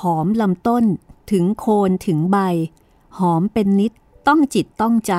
[0.00, 0.84] หอมลำต้น
[1.30, 2.38] ถึงโคนถึงใบ
[3.18, 3.92] หอมเป็นนิด
[4.28, 5.14] ต้องจิตต้องใจ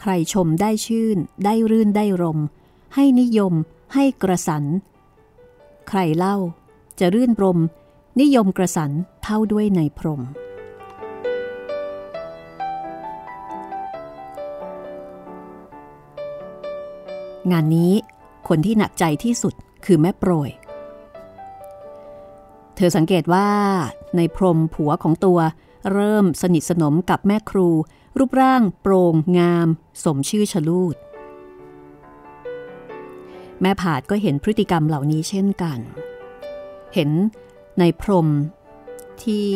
[0.00, 2.38] ใครชมได้ชื่น ได้รื่นได้รม
[2.94, 3.52] ให้นิยม
[3.94, 4.64] ให้กระสัน
[5.88, 6.36] ใครเล่า
[6.98, 7.58] จะรื่นรม
[8.20, 8.90] นิยมกระสัน
[9.22, 10.22] เท่าด้วยในพรม
[17.50, 17.92] งานนี้
[18.48, 19.54] คนที่หนักใจที่สุด
[19.84, 20.50] คือแม่โปรย
[22.76, 23.48] เธอสังเกตว่า
[24.16, 25.38] ในพรมผัวของตัว
[25.92, 27.68] เริ่มสนิทสนมกับแม่ครู
[28.18, 29.68] รูปร่างโปร่งงาม
[30.04, 30.96] สมชื่อชลูด
[33.62, 35.78] แม่ผาดก็เห็นพฤติกรรมเหล่านี้เช่นกัน
[36.94, 37.10] เห็น
[37.78, 38.28] ในพรม
[39.22, 39.48] ที่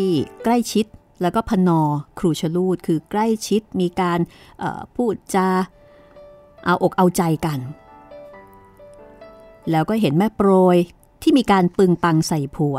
[0.45, 0.87] ใกล้ชิด
[1.23, 1.81] แล้วก็พนอ
[2.19, 4.21] ครูชลูดคือใกล้ชิดมีการ
[4.95, 5.49] พูดจา
[6.65, 7.61] เอาอกเอาใจกัน
[9.71, 10.77] แล้วก็เห็นแม่โปรย
[11.23, 12.77] ที่มีการปึงปังใส่ผัว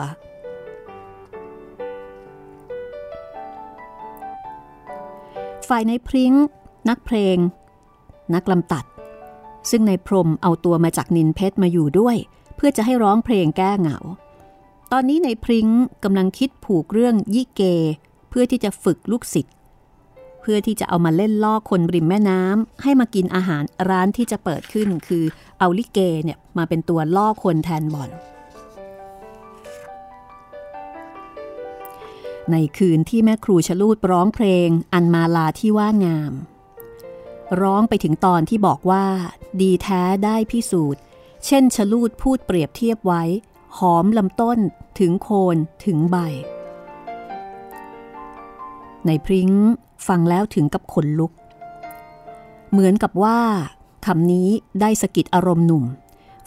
[5.68, 6.34] ฝ่ายในพริ้ง
[6.90, 7.38] นักเพลง
[8.36, 8.86] นักลำตัด
[9.70, 12.16] ซึ่งในพรมเอาตัวมาจากนินเพชรมาอยู่ด้วย
[12.56, 13.98] เพื่อจะให้ร้องเพลงแก้เหงา
[14.92, 15.68] ตอนนี้ในพริ้ง
[16.04, 17.62] กำลังคิดผูกเรื่องยี่เก
[18.30, 19.56] เพื่อที่จะฝึกลูกศิษย์
[20.42, 25.24] เพื่อที่จะเอามาเล่นล่อคนริมแม่น้ำให้มากินอาหารร้านที่จะเปิดขึ้น คือ
[25.60, 28.10] เอาลิเกเนี่ยมาเป็นตัวล่อคนแทนบ่อน
[32.52, 36.34] ในคืนที่แม่ครูชลูดร้องเพลง อันมาลาที่ว่างาม
[37.62, 39.06] ร้องไปถึงตอนที่บอกว่า
[39.62, 41.02] ดีแท้ได้พิสูจน์
[41.46, 43.24] เช่นชลูดพูดเปรียบเทียบไว้
[43.78, 44.60] หอมลำต้น
[45.00, 46.18] ถึงโคนถึงใบ
[49.06, 49.52] ในพริ้ง
[50.08, 51.32] ฟังแล้วถึงกับขนลุก
[52.72, 53.40] เหมือนกับว่า
[54.06, 54.50] คำนี้
[54.82, 55.84] ได้สกิดอารมณ์หนุ่ม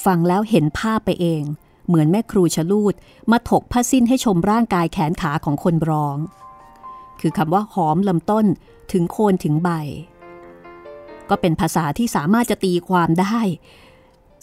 [0.05, 1.43] ฟังแล้วเห็นภาพไปเอง
[1.87, 2.95] เหมือนแม่ครูชลูด
[3.31, 6.17] มาถกผ้าสิ้นให้ชมร่างกายแขนขาของคนร้อง
[7.21, 8.47] คือคำว่าหอมลำต้น
[8.93, 9.71] ถึงโคนถึงใบ
[11.31, 13.38] ก็เป็นภาษาที่สามารถจะตีความได้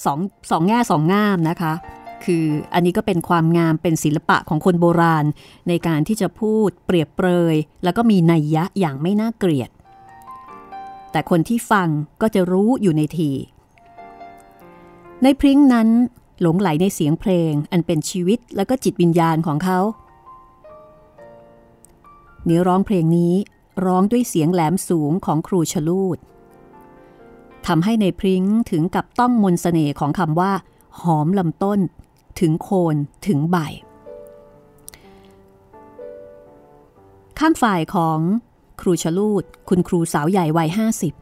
[0.06, 0.19] สอง
[0.52, 1.74] สองแง่สองง่ามนะคะ
[2.25, 5.25] คืออันนี้ก็เป็นความงามเป็นศิลปะของคนโบราณ
[5.67, 9.69] ในการที่จะพูดเปรียบเปรย แล้วก็มีนัยยะอย่างไม่น่าเกลียด
[11.12, 11.88] แต่คนที่ฟัง
[12.21, 13.31] ก็จะรู้อยู่ในที
[15.23, 15.89] ในพริ้งนั้น
[16.41, 19.79] หลงไหลในเสียงเพลงอันเป็นชีวิตและก็จิตวิญญาณของเขา
[22.43, 23.34] เนื้อร้องเพลงนี้
[23.86, 26.17] ร้องด้วยเสียงแหลมสูงของครูชลูด
[27.67, 30.51] ทำให้ในพริ้งถึงกับต้องมนสเสน่ห์ของคำว่า
[31.01, 31.79] หอมลำต้น
[32.41, 32.95] ถึงโคน
[33.27, 33.58] ถึงใบ
[37.39, 38.19] ข้างฝ่ายของ
[38.82, 41.13] ครูชลูดคุณครูสาวใหญ่วัยห้าสิบ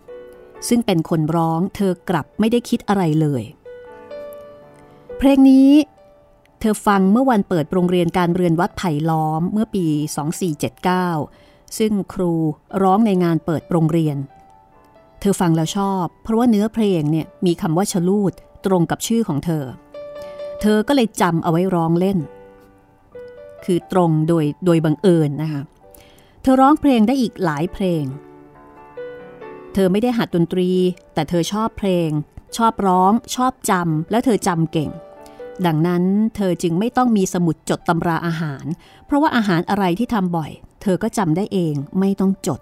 [0.67, 3.43] ซึ่งเป็นคนร้องเธอกลับไม่ได้คิดอะไรเลย
[5.17, 5.69] เพลงนี้
[6.59, 9.85] เธอฟังเมื่อวันเปิดโรงเรียนการเรียนวัดไผ่ล้อมเมื่อปี
[10.61, 12.33] 2479 ซึ่งครู
[12.83, 14.17] ร้องในงานเปิดโรงเรียน
[15.19, 18.33] เธอฟังแล้วชอบ เพราะว่าเนื้อเพลงเนี่ยมีคำว่าชลูด
[18.65, 19.65] ตรงกับชื่อของเธอ
[20.61, 22.17] เธอก็เลยจำเอาไว้ร้องเล่น
[23.65, 25.61] คือตรงโดยโดยบังเอิญนะคะ
[26.41, 28.03] เธอร้องเพลงได้อีกหลายเพลง
[29.73, 30.69] เธอไม่ได้หัดดนตรี
[31.13, 32.09] แต่เธอชอบเพลง
[32.57, 34.91] ชอบร้อง ชอบจำและเธอจำเก่ง
[35.65, 36.03] ดังนั้น
[36.35, 38.65] เธอจึงไม่ต้องมีสมุดจดตำราอาหาร
[39.05, 42.59] เพราะว่าอาหารอะไรที่ทำบ่อย เธอก็จำได้เองไม่ต้องจด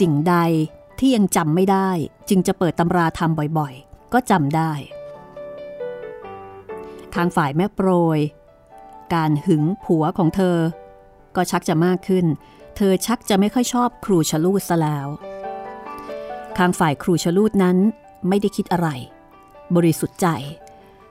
[0.00, 0.36] สิ่งใด
[0.98, 1.90] ที่ยังจำไม่ได้
[2.28, 4.72] จึงจะเปิดตำราทำบ่อยๆ ก็จำได้
[7.14, 8.18] ทางฝ่ายแม่โปรย
[9.14, 10.58] การหึงผัวของเธอ
[11.36, 12.26] ก็ชักจะมากขึ้น
[12.76, 15.08] เธอชักจะไม่ค่อยชอบครูชลูดซะแล้ว
[16.58, 17.76] ทางฝ่ายครูชลูดนั้น
[18.28, 18.88] ไม่ได้คิดอะไร
[19.76, 20.26] บริสุทธิ์ใจ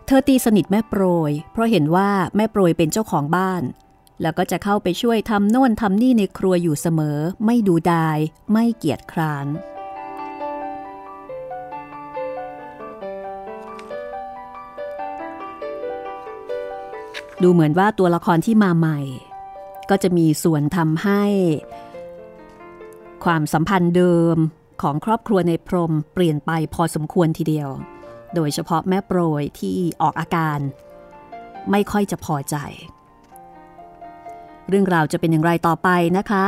[0.05, 3.63] เธอตีสนิทแม่โปรย เพราะเห็นว่าแม่โปรยเป็นเจ้าของบ้าน
[4.21, 8.17] แล้วก็จะเข้าไปช่วยทำโน่นทำนี่ในครัวอยู่เสมอ ไม่ดูดาย
[8.51, 9.47] ไม่เกียจคร้าน
[17.43, 18.99] ดูเหมือนว่าตัวละครที่มาใหม่
[19.89, 21.23] ก็จะมีส่วนทำให้
[23.25, 24.37] ความสัมพันธ์เดิม
[24.81, 27.69] ของครอบครัวในพรมเปลี่ยนไปพอสมควรทีเดียว
[28.35, 30.59] โดยเฉพาะแม่โปรยที่ออกอาการ
[31.71, 32.55] ไม่ค่อยจะพอใจ
[34.69, 36.45] เรื่องราวจะเป็นอย่างไรต่อไปนะคะ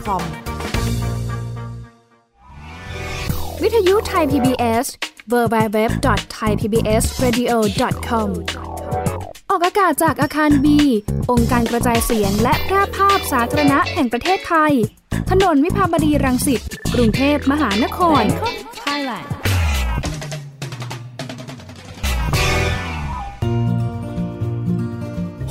[0.05, 0.23] com
[3.61, 4.87] วิทยุไทย PBS
[5.31, 8.29] www.thaipbsradio.com
[9.49, 10.79] ออกอากาศจากอาคารบี
[11.31, 14.73] องค์การกระจายเสียงและแพร่ภาพสาธารณะแห่งประเทศไทย
[15.29, 16.61] ถนนวิภาวดีรังสิต
[16.93, 18.23] กรุงเทพมหานคร
[18.83, 19.27] Thailand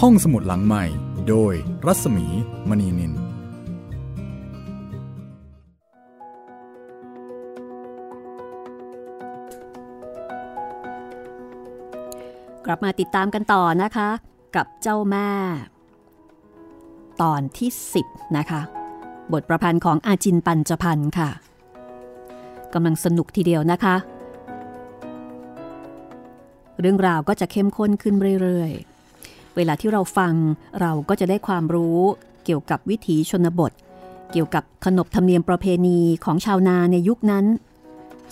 [0.01, 0.85] ห้องสมุดหลังใหม่
[1.29, 1.55] โดย
[1.87, 2.27] รัศมี
[2.69, 3.13] มณีนิน
[12.67, 14.09] กลับมาติดตามกันต่อนะคะ
[14.57, 15.31] กับเจ้าแม่
[17.23, 17.71] ตอนที่
[18.03, 18.61] 10 นะคะ
[19.33, 21.31] บทประพันธ์ของอาจินปัญจพันธ์ค่ะ
[22.73, 23.97] กำลังสนุกทีเดียวนะคะ
[26.81, 30.35] เรื่องราวก็จะเข้มข้นขึ้นเรื่อยๆ เวลาที่เราฟัง
[30.81, 31.99] เราก็จะได้ความรู้
[32.45, 33.73] เกี่ยวกับวิถีชนบท
[34.33, 37.47] เกี่ยวกับขนบธรรมเนียมประเพณีของชาวนาในยุคนั้น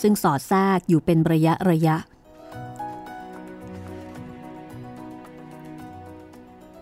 [0.02, 1.96] ซึ่งสอดแทรกอยู่เป็นระยะระยะ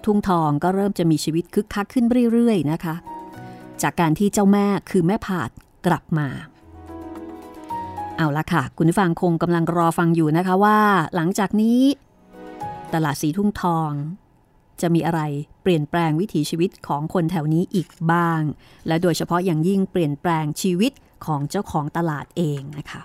[0.05, 2.95] ทุ่งทองก็เริ่มจะมีชีวิตคึกคักขึ้นเรื่อยๆนะคะ
[3.83, 5.51] จากการที่เจ้าแม่คือแม่ผาด
[5.87, 6.29] กลับมา
[8.17, 10.79] เอาละค่ะ คุณผู้ฟังคงกำลังรอฟังอยู่นะคะว่า
[11.15, 11.81] หลังจากนี้
[12.95, 13.91] ตลาดสีทุ่งทอง
[14.81, 15.21] จะมีอะไร
[15.63, 18.43] เปลี่ยนแปลงวิถีชีวิตของคนแถวนี้อีกบ้าง
[18.87, 20.93] และโดยเฉพาะอย่างยิ่งเปลี่ยนแปลงชีวิต
[21.27, 23.01] ของเจ้าของตลาดเองนะคะ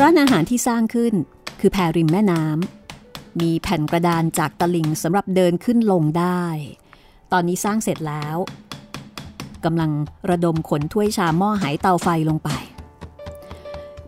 [0.00, 1.14] ร้านอาหารที่สร้างขึ้น
[1.60, 6.42] คือแพริมแม่น้ำมีแผ่นกระดานจากตะลิงสำหรับเดินขึ้นลงได้
[7.32, 8.36] ตอนนี้สร้างเสร็จแล้ว
[9.64, 9.90] กำลัง
[10.30, 12.48] ระดมขนถ้วยชามหม้อหายเตาไฟลงไป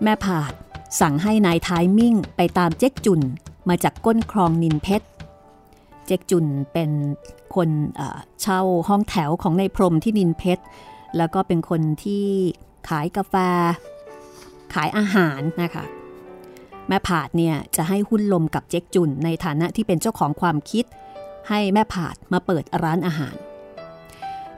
[0.03, 0.53] แม่ผาด
[1.01, 3.20] สั่งให้นายท้ายมิ่งไปตามเจ๊กจุน
[3.68, 5.07] มาจากก้นคลองนินเพชร
[6.07, 6.90] เจ๊กจุนเป็น
[7.55, 10.62] คนเเช่าห้องแถวของนายพรมที่นินเพชร
[11.16, 12.24] แล้วก็เป็นคนที่
[12.88, 13.35] ขายกาแฟ
[14.75, 15.85] ขายอาหารนะคะ
[16.89, 20.85] แม่ผาดเนี่ยจะให้หุ้นลมกับเจ๊กจุนในฐานะที่เป็นเจ้าของความคิด
[21.49, 23.37] ให้แม่ผาดมาเปิดร้านอาหาร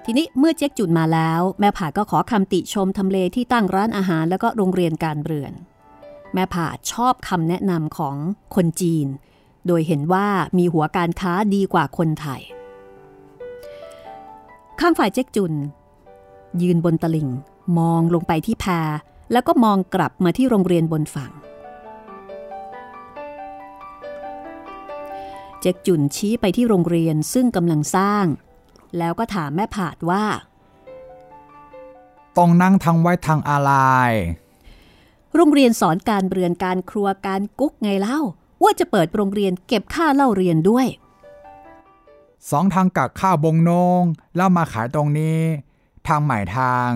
[0.05, 5.53] ทีนี้เมื่อเจ๊กจุนมาแล้ว แม่ผาดก็ขอคำติชมทำเลที่ตั้งร้านอาหารแล้วก็โรงเรียนการเรือน
[6.35, 8.17] แม่ผาดชอบคำแนะนำของ
[8.55, 9.07] คนจีน
[9.67, 10.27] โดยเห็นว่า
[10.59, 12.43] มีหัวการค้าดีกว่าคนไทย
[14.81, 15.53] ข้างฝ่ายเจ๊กจุน
[16.63, 17.29] ยืนบนตลิ่ง
[17.79, 18.67] มองลงไปที่แพ
[19.33, 21.33] แล้วก็มองกลับมาที่โรงเรียนบนฝั่ง
[25.61, 28.25] เจ๊กจุนชี้ไปที่โรงเรียนซึ่งกำลังสร้าง
[28.99, 30.25] แล้วก็ถามแม่ผาดว่า
[32.39, 33.73] ต้องนั่งทางไว้ทางอะไร
[35.35, 38.21] โรงเรียนสอนการเรือนการครัวการกุ๊กไงเล่า
[38.63, 40.87] ว่าจะเปิดโรงเรียนเก็บค่าเล่าเรียนด้วย
[42.51, 44.03] สองทางกักข้าวบงนง
[44.37, 45.41] แล้วมาขายตรงนี้
[46.07, 46.89] ทางใหม่ทาง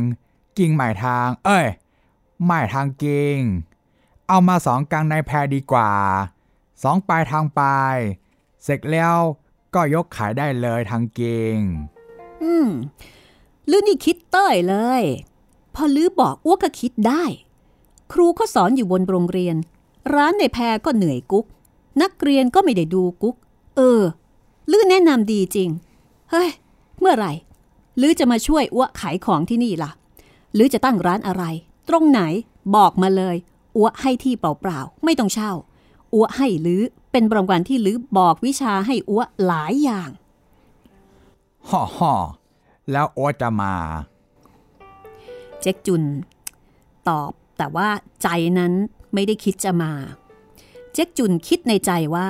[0.58, 1.66] กิ่งใหม่ทาง เอ้ย
[2.44, 3.38] ใหม่ทางเก่ง
[4.28, 5.90] เอามาสองกลางในแพรดีกว่า
[6.82, 7.96] สองปลายทางปลาย
[8.62, 9.16] เสร็จแล้ว
[9.74, 11.58] ก็ยกขายได้เลยทางเก่ง
[12.42, 12.68] อืม
[13.70, 15.02] ลือนี่คิดเต้ยเลย
[15.74, 17.24] พอลือบอกอ้วกก็คิดได้
[18.12, 19.56] ครูเขาสอนอยู่บนโรงเรียน
[20.14, 21.46] ร้านในแพรก็เหนื่อยกุ๊ก
[22.02, 23.36] นักเรียนก็ไม่ได้ดูกุ๊ก
[23.76, 24.02] เออ
[24.70, 25.70] ลือแนะนำดีจริง
[26.30, 26.50] เฮ้ย
[27.00, 27.32] เมื่อไหร่
[28.00, 29.90] ลือจะมาช่วยอ้วขายของที่นี่ล่ะ
[30.56, 31.44] ลือจะตั้งร้านอะไร
[31.88, 32.20] ตรงไหน
[32.76, 33.36] บอกมาเลย
[33.76, 35.52] อ้วให้ที่เปล่าๆ ไม่ต้องเช่า
[36.14, 40.10] อ้วให้ลือเป็นรางวัลที่ลือบอกวิชาให้อ้วหลายอย่าง
[41.68, 42.14] ฮ่อฮ่อ
[42.90, 43.74] แล้วโอตจะมา
[45.60, 46.02] เจ๊กจุน
[47.08, 47.88] ตอบแต่ว่า
[48.22, 48.72] ใจนั้น
[49.14, 49.92] ไม่ได้คิดจะมา
[50.92, 52.28] เจ๊กจุนคิดในใจว่า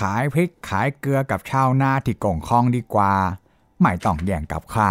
[0.00, 3.12] ขายพริกขายเกลือกับชาวนาที่ก่งคลองดีกว่า
[3.80, 4.84] ไม่ต้องแย่งกับใคร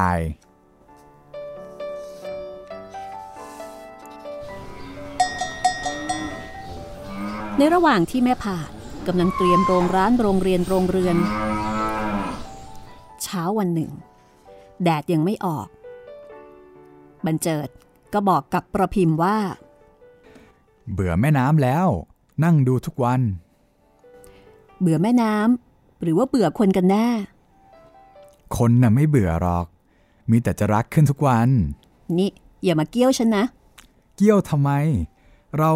[7.57, 8.69] ในระหว่างที่แม่ผาด
[9.07, 11.17] กำลังเตรียมโรงร้านโรงเรียนโรงเรือน
[13.23, 13.91] เช้าวันหนึ่ง
[14.83, 15.67] แดดยังไม่ออก
[17.25, 17.69] บันเจิด
[18.13, 19.37] ก็บอกกับประพิมพ์ว่า
[20.93, 21.87] เบื่อแม่น้ำแล้ว
[22.43, 23.21] นั่งดูทุกวัน
[24.81, 27.07] เบื่อแม่น้ำหรือว่าเบื่อคนกันแน่
[28.57, 29.65] คนน่ะไม่เบื่อหรอก
[30.31, 31.49] มีแต่จะรักขึ้นทุกวัน
[32.17, 32.29] นี่
[32.63, 33.45] อย่ามาเกี้ยวฉันนะ
[34.15, 34.71] เกี้ยวทำไม
[35.57, 35.71] เรา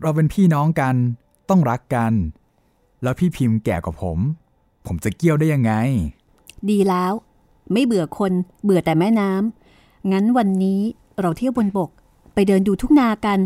[0.00, 0.94] เราเป็นพี่น้องกัน
[1.48, 2.12] ต้องรักกัน
[3.02, 4.18] แล้วพี่พิมพ์แก่กว่าผม
[4.86, 5.72] ผมจะเกี้ยวได้ยังไง
[6.70, 7.12] ดีแล้ว
[7.72, 8.32] ไม่เบื่อคน
[8.64, 10.80] เบื่อแต่แม่น้ำงั้นวันนี้
[11.20, 11.90] เราเที่ยวบนบก
[12.34, 13.38] ไปเดินดูทุ่งนากัน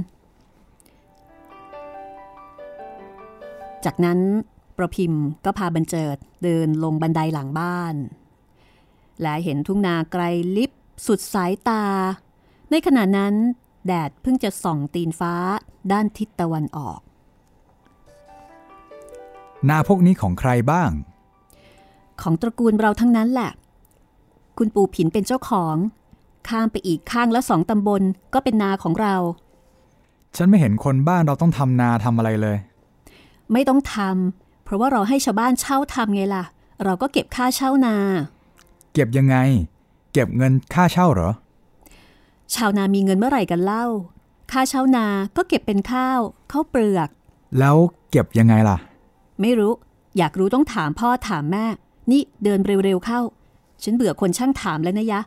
[3.84, 4.18] จากนั้น
[4.76, 7.94] ประพิมพ์ก็พาบันเจิดเดินลงบันไดหลังบ้าน
[9.22, 10.22] และเห็นทุ่งนาไกล
[10.56, 10.70] ลิบ
[11.06, 11.84] สุดสายตา
[12.70, 13.34] ในขณะนั้น
[13.86, 15.34] แดดเพิ่งจะส่องตีนฟ้า
[15.92, 17.00] ด้านทิศตะวันออก
[19.68, 20.90] นาพวกนี้ของใครบ้าง
[22.20, 23.50] ของตระกูลเราทั้งนั้นแหละ
[24.58, 25.76] คุณปู่ผินเป็นเจ้าของ
[26.48, 28.02] ข้ามไปอีกข้างละสองตำบล
[28.34, 29.14] ก็เป็นนาของเรา
[30.36, 32.56] ฉันไม่เห็นคนบ้านเราต้องทำนาทำอะไรเลย
[33.52, 36.44] ไม่ต้องทำเพราะว่าเราให้ชาวบ้านเช่าทำไงล่ะ
[36.84, 37.96] เราก็เก็บค่าเช่านา
[38.92, 39.36] เก็บยังไง
[40.12, 41.30] เก็บเงินค่าเช่าเหรอ
[42.54, 43.86] ชาวนามีเงินเมื่อไหร่กันเล่า
[44.50, 46.20] ค่าเช่านาก็เก็บเป็นข้าว
[46.52, 47.08] ข้าวเปลือก
[47.58, 47.76] แล้ว
[48.10, 48.76] เก็บยังไงล่ะ
[49.40, 49.72] ไม่รู้
[50.18, 51.66] อยากรู้ต้องถามพ่อถามแม่
[52.10, 53.20] นี่เดินเร็วๆเข้า
[53.82, 55.20] ฉันเบื่อคนช่างถามแล้วนะยะ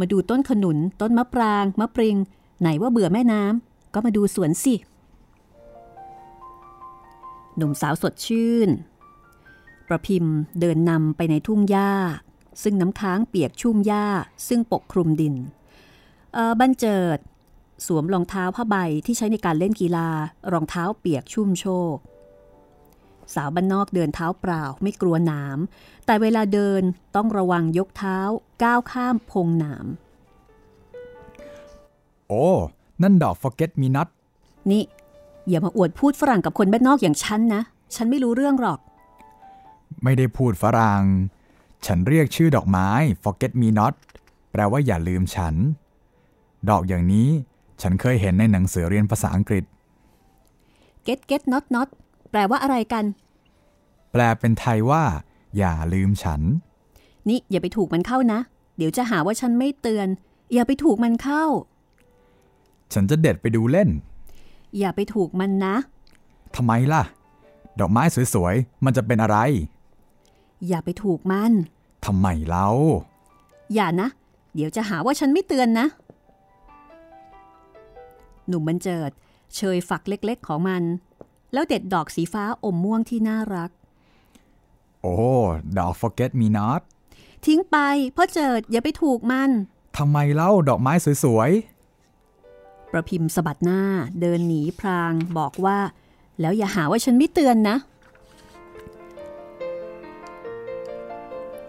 [0.00, 2.16] มาดูต้นขนุน ต้นมะปราง มะปริง
[2.60, 4.74] ไหนว่าเบื่อแม่น้ำก็มาดูสวนสิ
[7.56, 8.68] หนุ่มสาวสดชื่น
[9.88, 11.90] ประพิมพ์เดินนำไปในทุ่งหญ้า
[12.62, 14.04] ซึ่งน้ำค้างเปียกชุ่มหญ้า
[14.48, 15.61] ซึ่งปกคลุมดินเออ
[16.60, 17.18] บันเจิด
[17.86, 18.76] สวมรองเท้าผ้าใบ
[19.06, 20.08] ที่ใช้ในการเล่นกีฬา
[20.52, 21.96] รองเท้าเปียกชุ่มโชก
[23.34, 25.58] สาวบ้านนอกเดินเท้าเปล่าไม่กลัวหนาม
[26.06, 26.82] แต่เวลาเดิน
[27.16, 28.18] ต้องระวังยกเท้า
[28.62, 29.86] ก้าวข้ามพงหนาม
[32.28, 32.46] โอ้
[33.02, 34.08] นั่นดอก forget me not
[34.70, 34.82] นี่
[35.48, 37.62] อย่ามาอวดพูดฝรั่งกับคนบ้านนอกอย่างฉันนะ
[37.94, 38.78] ฉันไม่รู้เรื่องหรอก
[40.02, 41.04] ไม่ได้พูดฝรั่ง
[41.86, 42.88] ฉันเรียกชื่อดอกไม้
[43.24, 43.94] forget me not
[44.50, 45.54] แปลว่าอย่าลืมฉัน
[46.70, 47.28] ดอกอย่างนี้
[47.82, 49.64] ฉันเคยเห็นในหนังสือเรียนภาษาอังกฤษ
[51.06, 51.88] get get not not
[52.30, 53.04] แปลว่าอะไรกัน
[54.12, 55.02] แปลเป็นไทยว่า
[55.58, 56.40] อย่าลืมฉัน
[57.28, 58.40] นี่อย่าไปถูกมันเข้านะ
[58.76, 60.08] เดี๋ยวจะหาว่าฉันไม่เตือน
[60.52, 61.44] อย่าไปถูกมันเข้า
[62.92, 63.88] ฉันจะเด็ดไปดูเล่น
[64.78, 65.74] อย่าไปถูกมันนะ
[66.56, 67.02] ทำไมล่ะ
[67.80, 68.02] ดอกไม้
[68.34, 69.38] สวยๆ มันจะเป็นอะไร
[70.68, 71.52] อย่าไปถูกมัน
[72.06, 72.68] ทำไมเล่า
[73.74, 74.08] อย่านะ
[74.54, 75.86] เดี๋ยวจะหาว่าฉันไม่เตือนนะ
[78.48, 79.10] หนุ่มบันเจิด
[79.56, 80.82] เชยฝักเล็กๆของมัน
[81.52, 83.70] แล้วเด็ดดอกสีฟ้าอมม่วงที่น่ารัก
[85.02, 85.16] โอ้
[85.78, 86.80] ดอก forget me not
[87.46, 87.76] ทิ้งไป
[88.14, 89.50] เพ่อเจิดอย่าไปถูกมัน
[89.98, 90.92] ทำไมเล่าดอกไม้
[91.24, 91.50] สวย
[92.90, 93.82] ประพิมพ์สะบัดหน้า
[94.20, 95.78] เดินหนีพรางบอกว่า
[96.40, 97.76] แล้วอย่าหาว่าฉันไม่เตือนนะ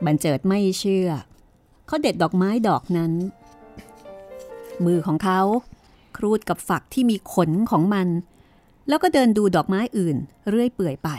[0.06, 1.10] บันเจิดไม่เชื่อ
[1.88, 3.12] เขาเด็ดดอกไม้ดอกนั้น
[4.86, 5.42] มือของเขา
[6.18, 8.08] ครูดกับฝักที่มีขนของมัน
[8.88, 10.18] แล้วก็เดินดูดอกไม้อื่น
[10.50, 11.10] เรื่อยเปื่อยไป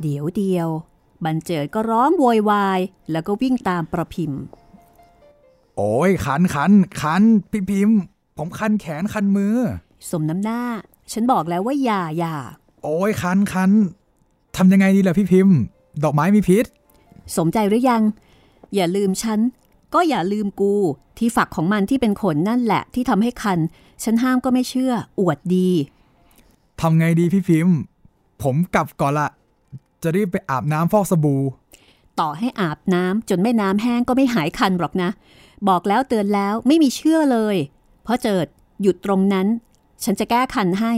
[0.00, 0.68] เดี๋ยวเดียว
[1.24, 2.80] บันเจิดก็ร้องโวยวาย
[3.10, 7.98] แล้วก็วิ่งตามประพิมพ์ๆโอ้ยคันคันคันพี่พิมพ์
[8.36, 9.56] ผมคันแขนคันมือ
[10.10, 10.60] สมน้ำหน้า
[11.12, 12.36] ฉันบอกแล้วว่าอย่าอย่า
[12.82, 13.70] โอ้ยคันคัน
[14.56, 15.56] ทำยังไงดีล่ะพี่พิมพ์
[16.04, 16.64] ดอกไม้มีพิษ
[17.36, 18.02] สมใจหรือยัง
[18.74, 19.38] อย่าลืมฉัน
[19.94, 20.74] ก็อย่าลืมกู
[21.18, 23.58] ที่ฝักของมันที่เป็นขนนั่นแหละ ที่ทำให้คัน
[24.02, 25.70] ฉันห้ามก็ไม่เชื่อ อวดดี
[26.80, 27.76] ทำไงดีพี่พิมพ์
[28.42, 29.28] ผมกลับก่อนละ
[30.02, 31.42] จะรีบไปอาบน้ำฟอกสบู่
[32.20, 35.10] ต่อให้อาบน้ำจนแม่น้ำแห้งก็ไม่หายคันหรอกนะ
[35.68, 37.56] บอกแล้วเตือนแล้วไม่มีเชื่อเลย
[38.02, 38.46] เพราะเจิด
[38.82, 39.46] หยุดตรงนั้น
[40.04, 40.92] ฉันจะแก้คันให้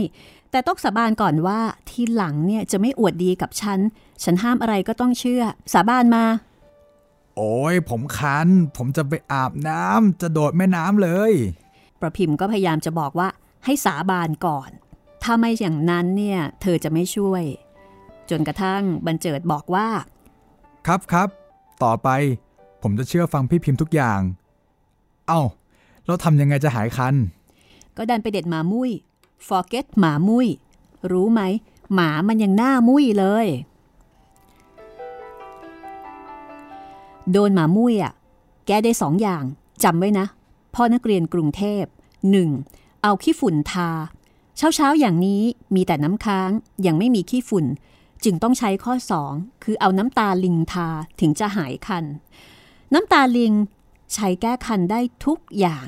[0.51, 3.79] แต่ต้องสาบานก่อนว่าทีหลังเนี่ยจะไม่อวดดีกับฉัน
[4.23, 6.25] ฉันห้ามอะไรก็ต้องเชื่อ สาบานมา
[7.35, 11.33] โอ้ยผมคัน ผมจะไปอาบน้ำจะโดดแม่น้ำเลย
[12.01, 13.27] ประพิมพ์ก็พยายามจะบอกว่า
[13.65, 14.69] ให้สาบานก่อน
[15.23, 17.43] ถ้าไม่อย่างนั้นเนี่ย เธอจะไม่ช่วย
[18.29, 19.87] จนกระทั่งบันเจิดบอกว่า
[20.87, 21.29] ครับครับ
[21.83, 22.09] ต่อไป
[22.81, 24.21] ผมจะเชื่อฟังพี่พิมพ์ทุกอย่าง
[25.27, 25.41] เอ้า
[26.05, 27.15] แล้วทำยังไงจะหายคัน
[27.97, 28.91] ก็ดันไปเด็ดหมามุ้ย
[29.47, 30.47] forget หมามุ้ย
[31.11, 31.41] รู้ไหม
[31.93, 33.47] หมามันยังหน้ามุ้ยเลย
[37.31, 38.13] โดนหมามุ้ยอะ
[38.67, 39.43] แก้ได้สองอย่าง
[39.83, 40.25] จำไว้นะ
[40.75, 41.83] พ่อนักเรียนกรุงเทพ
[42.43, 43.03] 1.
[43.03, 43.89] เอาขี้ฝุ่นทา
[44.57, 45.43] เช้าเช้าๆอย่างนี้
[45.75, 46.49] มีแต่น้ำค้าง
[46.85, 47.65] ยังไม่มีขี้ฝุ่น
[48.23, 48.93] จึงต้องใช้ข้อ
[49.29, 50.87] 2 คือเอาน้ำตาลิงทา
[51.19, 52.05] ถึงจะหายคัน
[52.93, 53.53] น้ำตาลิง
[54.13, 55.85] ใช้แก้คันได้ทุกอย่าง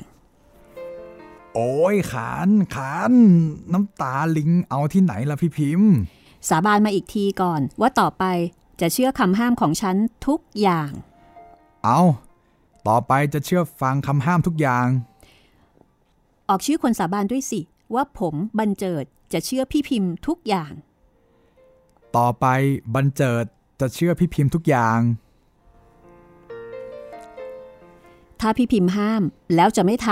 [1.54, 3.12] โอ้ยขานขาน
[3.72, 5.92] น้ำตาลิงเอาที่ไหนล่ะพี่พิมพ์
[6.48, 8.24] สาบานมาอีกทีก่อนว่าต่อไป
[8.80, 10.90] จะเชื่อคำห้ามของฉันทุกอย่าง
[11.84, 12.00] เอา
[12.88, 14.86] ต่อไปจะเชื่อฟังคำห้ามทุกอย่าง
[16.48, 17.60] ออกชื่อคนสาบานด้วยสิ
[17.94, 20.72] ว่าผมบันเจิดจะเชื่อพี่พิมพ์ทุกอย่าง
[22.16, 22.46] ต่อไป
[22.94, 23.44] บันเจิด
[23.80, 24.98] จะเชื่อพี่พิมพ์ทุกอย่าง
[28.40, 29.22] ถ้าพี่พิมพ์ห้าม
[29.54, 30.08] แล้วจะไม่ท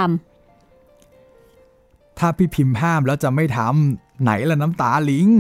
[2.18, 5.36] ถ้าพี่พิมพ์ห้ามแล้วจะไม่ทำไหนล่ะน้ำตาลิงำ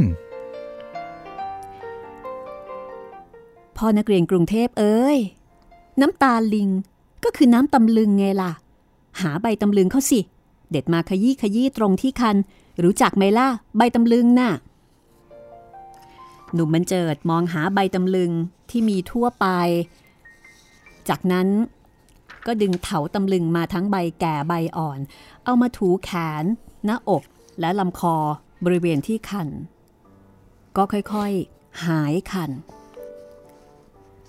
[3.76, 5.18] พ่อนักเรียนกรุงเทพเอ้ย
[6.00, 6.68] น้ำตาลิง
[7.24, 8.52] ก็คือน้ำตำลึงไงล่ะ
[9.20, 10.20] หาใบตำลึงเขาสิ
[10.70, 12.36] เด็ดมาขยี้ขยี้ตรงที่คัน
[12.82, 14.50] รู้จักไหมล่ะ ใบตำลึงน่ะ
[16.54, 18.30] หนุ่มมันเจิดมองหาใบตำลึง
[18.70, 19.46] ที่มีทั่วไป
[21.08, 21.48] จากนั้น
[22.46, 24.98] ก็ดึงเถาตำลึงมาทั้งใบแก่ใบอ่อน
[25.44, 26.10] เอามาถูแข
[26.42, 26.44] น
[26.84, 27.22] หน้าอก
[27.60, 28.16] และลำคอ
[28.64, 29.48] บริเวณที่คัน
[30.76, 32.50] ก็ค่อยๆ หายคัน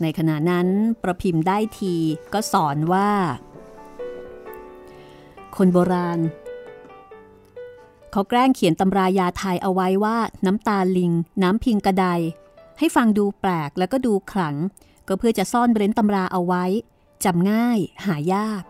[0.01, 0.67] ในขณะนั้น
[1.03, 1.95] ประพิมพ์ได้ที
[2.33, 3.09] ก็สอนว่า
[5.55, 6.19] คนโบราณ
[8.11, 11.11] เขาแกล้งเขียนตำรายาไทยเอาไว้ว่าน้ำตาลิง
[11.43, 12.05] น้ำพิงกระได
[12.79, 14.55] ให้ฟังดูแปลกแล้วก็ดูขลัง
[15.07, 16.63] ก็เพื่อจะซ่อนเร้นตำราเอาไว้
[17.25, 18.63] จำง่ายหายาก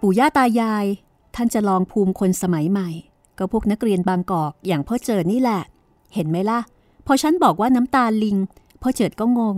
[0.00, 0.86] ปู่ย่าตายาย
[1.34, 2.88] ท่านจะลองภูมิคนสมัยใหม่
[3.38, 5.62] ก็พวกนักเรียนบางกอกอย่างพ่อเจิดนี่แหละ
[6.14, 6.60] เห็นไหมล่ะ
[7.06, 8.36] พอฉันบอกว่าน้ำตาลิง
[8.82, 9.56] พ่อเจิดก็งง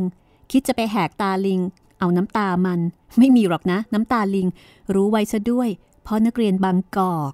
[0.50, 1.60] คิดจะไปแหกตาลิง
[1.98, 2.80] เอาน้ำตามัน
[3.18, 4.48] ไม่มีหรอกนะ น้ำตาลิง
[4.94, 5.68] รู้ไว้ซะด้วย
[6.02, 7.32] เพราะนักเรียนบางกอก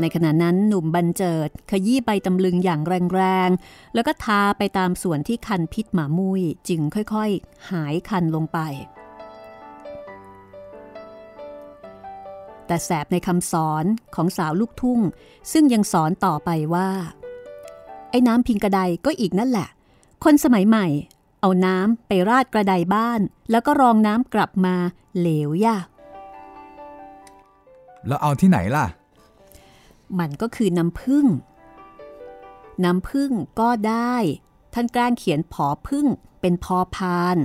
[0.00, 2.80] ในขณะนั้นหนุ่มบันเจิด ขยี้ใบตำลึงอย่าง
[3.14, 8.58] แรงๆ แล้วก็ทาไปตามส่วนที่คันพิษหมามุยจึงค่อยๆ หายคันลงไป
[12.66, 15.00] แต่แสบในคำสอนของสาวลูกทุ่ง
[15.52, 16.88] ซึ่งยังสอนต่อไปว่า
[18.10, 19.68] ไอ้น้ำพิงกระไดก็อีกนั่นแหละ
[20.24, 20.86] คนสมัยใหม่
[21.40, 23.20] เอาน้ำไปราดกระไดบ้าน
[23.50, 24.76] แล้วก็รองน้ำกลับมา
[25.18, 25.78] เหลวย่ะ
[28.06, 28.86] แล้วเอาที่ไหนล่ะ
[30.18, 31.26] มันก็คือน้ำพึ่ง
[32.84, 33.30] น้ำพึ่ง
[33.60, 34.14] ก็ได้
[34.74, 36.06] ท่านแกล้งเขียนผอพึ่ง
[36.40, 37.38] เป็นพอพาน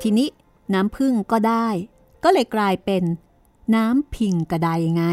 [0.00, 0.28] ทีนี้
[0.74, 1.68] น้ำพึ่งก็ได้
[2.24, 3.02] ก็เลยกลายเป็น
[3.74, 5.04] น้ำพิงกระไดไง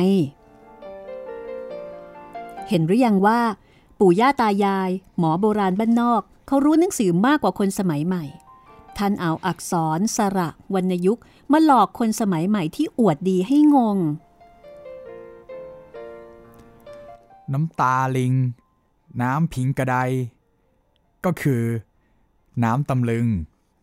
[2.70, 3.40] เห็นหรือยังว่า
[4.06, 8.24] ปู่ย่าตายาย หมอโบราณบ้านนอก เขารู้หนังสือมากกว่าคนสมัยใหม่
[8.98, 13.98] ท่านเอาอักษร สระวรรณยุกต์มาหลอกคนสมัยใหม่ที่อวดดีให้งง
[17.54, 18.34] น้ำตาลิง
[19.22, 19.98] น้ำพิงกระได
[21.26, 21.64] ก็คือ
[22.64, 23.28] น้ำตำลึง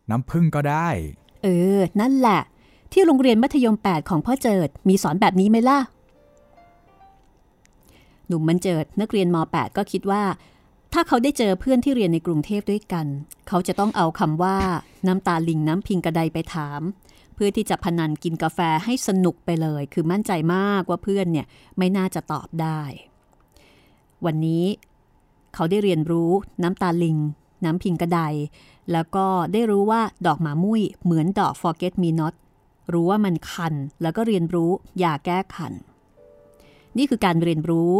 [0.09, 0.87] น้ำพึ่งก็ได้
[1.43, 1.47] เอ
[1.77, 2.41] อ นั่นแหละ
[2.91, 5.79] ที่โรงเรียนมัธยม 8 ของพ่อเจิดมีสอนแบบนี้ไหมล่ะ
[8.31, 10.23] หนุ่มมันเจิดนักเรียนม .8 ก็คิดว่า
[10.93, 13.07] ถ้าเขาได้เจอเพื่อนที่เรียนในกรุงเทพด้วยกัน
[13.47, 14.57] เขาจะต้องเอาคำว่า
[15.07, 16.81] น้ำตาลิงน้ำพิงกระไดไปถาม
[17.35, 22.81] เพื่อที่จะพนันกินกาแฟให้สนุกไปเลย คือมั่นใจมากว่าเพื่อนเนี่ยไม่น่าจะตอบได้
[24.25, 24.65] วันนี้
[25.53, 26.31] เขาได้เรียนรู้
[26.63, 27.17] น้ำตาลิง
[27.65, 28.21] น้ำพิงกระได
[28.91, 32.33] แล้วก็ได้รู้ว่าดอกหมามุ้ยเหมือนดอก forget me not
[32.93, 34.71] รู้ว่ามันคันแล้วก็เรียนรู้
[35.03, 35.73] ยาแก้คัน
[36.97, 37.93] นี่คือการเรียนรู้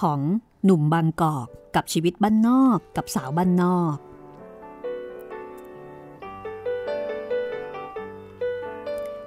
[0.00, 0.20] ของ
[0.64, 3.96] หนุ่มบางกอกกับชีวิตบ้านนอกกับสาวบ้านนอก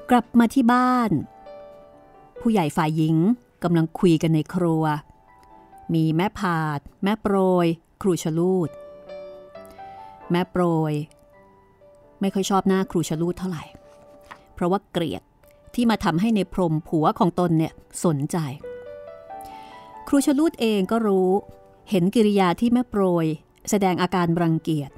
[0.10, 1.12] กลับมาที่บ้าน
[2.42, 3.16] ผู้ใหญ่ฝ่ายหญิง
[3.64, 4.84] กำลังคุยกันในครัว
[5.94, 7.68] มีแม่ผาด แม่โปรย
[8.02, 8.70] ครูชลูด
[10.32, 10.94] แม่โปรย
[12.22, 13.64] ไม่ค่อยชอบหน้าครูชลูดเท่าไหร่
[14.54, 15.22] เพราะว่าเกลียด
[15.76, 17.74] ที่มาทำให้ในพรมผัวของตนเนี่ย
[18.06, 18.38] สนใจ
[20.08, 21.30] ครูชลูดเองก็รู้
[21.90, 23.26] เห็นกิริยาที่แม่โปรย
[23.70, 24.92] แสดงอาการรังเกียจ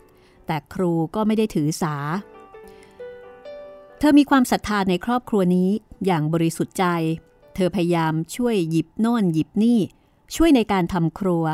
[0.47, 1.95] แต่ครูก็ไม่ได้ถือสา
[3.99, 5.70] เธอมีความศรัทธาในครอบครัวนี้
[6.05, 6.86] อย่างบริสุทธิ์ใจ
[7.55, 9.80] เธอพยายามช่วยหยิบโน่นหยิบนี่
[10.36, 11.45] ช่วยในการทำครัว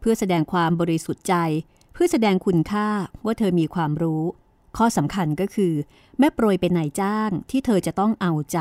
[0.00, 1.34] เพื่อแสดงความบริสุทธิ์ใจ
[1.92, 2.88] เพื่อแสดงคุณค่า
[3.24, 4.22] ว่าเธอมีความรู้
[4.76, 5.72] ข้อสำคัญก็คือ
[6.18, 8.58] แม่โปรยเป็นนายจ้างที่เธอจะต้องเอาใจ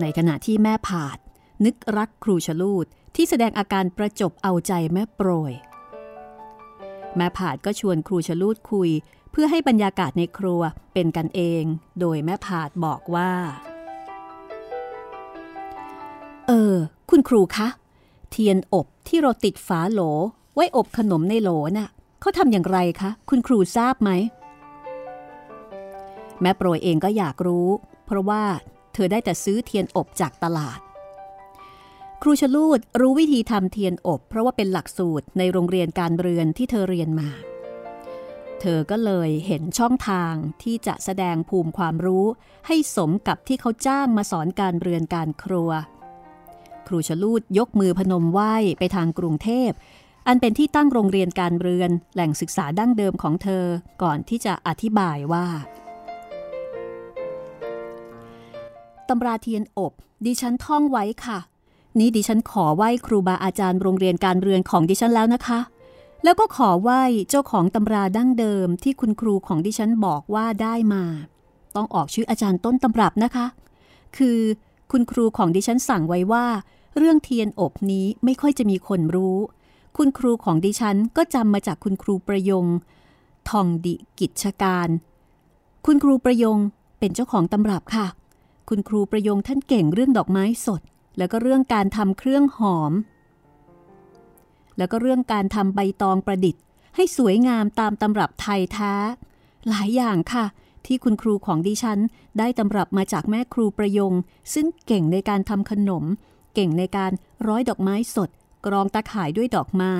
[0.00, 1.18] ในขณะที่แม่ผาด
[1.64, 5.52] นึกรักครูชลูดที่แสดงอาการประจบเอาใจแม่โปรย
[7.16, 8.90] แม่ผาดก็ชวนครูชลูดคุย
[9.30, 10.60] เพื่อให้บรรยากาศในครัว
[10.92, 11.62] เป็นกันเอง
[12.00, 13.30] โดยแม่ผาดบอกว่า
[16.46, 16.74] เออ
[17.10, 17.68] คุณครูคะ
[18.30, 20.00] เทียนอบที่เราติดฝาโหล
[20.54, 21.90] ไว้อบขนมในโหลน่ะ
[22.20, 24.10] เขาทำอย่างไรคะ คุณครูทราบไหม
[26.40, 27.68] แม่โปรยเองก็อยากรู้
[28.06, 28.42] เพราะว่า
[28.92, 30.78] เธอได้แต่ซื้อเทียนอบจากตลาด
[32.22, 37.30] ครูชลูดรู้วิธีทำเทียนอบ เพราะว่าเป็นหลักสูตรในโรงเรียนการเรือนที่เธอเรียนมา
[38.60, 42.26] เธอก็เลยเห็นช่องทางที่จะแสดงภูมิความรู้
[42.66, 45.70] ให้สมกับที่เขาจ้างมาสอนการเรือนการครัว
[46.86, 49.70] ครูชลูดยกมือพนมไหว้ไปทางกรุงเทพ
[50.26, 53.64] อันเป็นที่ตั้งโรงเรียนการเรือนแหล่งศึกษาดั้งเดิมของเธอ
[54.02, 55.46] ก่อนที่จะอธิบายว่า
[59.08, 59.92] ตำราเทียนอบ
[60.24, 61.38] ดิฉันท่องไว้ค่ะ
[61.98, 65.60] นี่ดิฉันขอไหว้ครูบาอาจารย์โรงเรียนการเรือนของดิฉันแล้วนะคะ
[66.24, 71.04] แล้วก็ขอไหว้เจ้าของตำราดั้งเดิมที่คุณครูของดิฉันบอกว่าได้มา
[71.76, 73.46] ต้องออกชื่ออาจารย์ต้นตำรับนะคะ
[74.16, 74.38] คือ
[74.92, 76.46] คุณครูของดิฉันสั่งไว้ว่า
[76.96, 79.38] เรื่องเทียนอบนี้ไม่ค่อยจะมีคนรู้
[79.96, 82.66] คุณครูของดิฉันก็จำมาจากคุณครูประยง
[83.50, 84.88] ทองดิกิจการ
[85.86, 86.58] คุณครูประยง
[86.98, 88.06] เป็นเจ้าของตำรับค่ะ
[88.68, 90.80] คุณครูประยงท่านเก่งเรื่องดอกไม้สด
[91.18, 92.92] แล้วก็เรื่องการทำเครื่องหอม
[94.78, 96.62] แล้วก็เรื่องการทำใบตองประดิษฐ์
[96.96, 98.94] ให้สวยงามตามตำรับไทยแท้
[99.68, 100.44] หลายอย่างค่ะ
[100.86, 102.00] ที่คุณครูของดิฉัน
[102.38, 104.14] ได้ตำรับมาจากแม่ครูประยง
[104.54, 106.04] ซึ่งเก่งในการทำขนม
[106.54, 107.12] เก่งในการ
[107.46, 108.30] ร้อยดอกไม้สด
[108.66, 109.94] กรองตะข่ายด้วยดอกไม้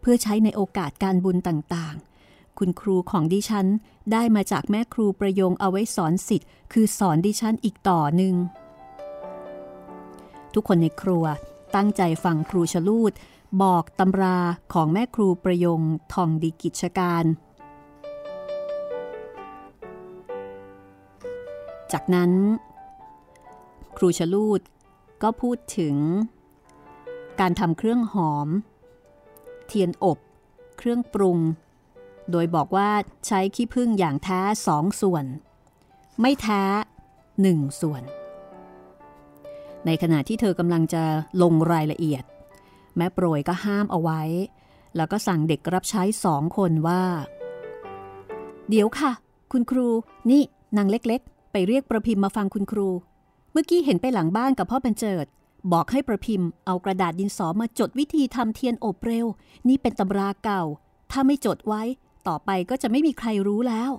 [0.00, 3.66] เพื่อใช้ในโอกาสการบุญต่างๆ คุณครูของดิฉัน
[4.12, 8.34] ได้มาจากแม่ครูประยงเอาไว้สอนสิทธิ์คือสอนดิฉันอีกต่อหนึ่ง
[10.54, 11.24] ทุกคนในครัว
[11.74, 13.12] ตั้งใจฟังครูชลูด
[13.62, 14.38] บอกตำรา
[14.72, 15.80] ของแม่ครูประยง
[16.12, 17.24] ทองดีกิจการ
[21.92, 22.32] จากนั้น
[23.96, 24.60] ครูชลูด
[25.22, 25.96] ก็พูดถึง
[27.40, 28.48] การทำเครื่องหอม
[29.66, 30.18] เทียนอบ
[30.78, 31.38] เครื่องปรุง
[32.30, 32.90] โดยบอกว่า
[33.26, 35.24] ใช้ขี้ผึ้งอย่างแท้สองส่วน
[36.20, 36.62] ไม่แท้
[37.42, 38.02] หนึ่งส่วน
[39.86, 41.02] ในขณะที่เธอกำลังจะ
[41.42, 42.24] ลงรายละเอียด
[42.96, 44.22] แม่โปรยก็ห้ามเอาไว้
[44.96, 47.02] แล้วก็สั่งเด็กรับใช้สองคนว่า
[48.70, 49.12] เดี๋ยวค่ะ
[49.52, 49.88] คุณครู
[50.30, 50.42] นี่
[50.76, 52.88] นางเล็กๆ ไปเรียกประพิมพ์มาฟังคุณครู
[53.52, 55.26] เมื่อกี้เห็นไปหลังบ้านกับพ่อบรรเจิด
[55.72, 59.26] บอกให้ประพิมพ์เอากระดาษดินสอมาจดวิธีทำเทียนอบเร็ว
[59.68, 60.62] นี่เป็นตำราเก่า
[61.10, 61.82] ถ้าไม่จดไว้
[62.28, 63.90] ต่อไปก็จะไม่มีใครรู้แล้ว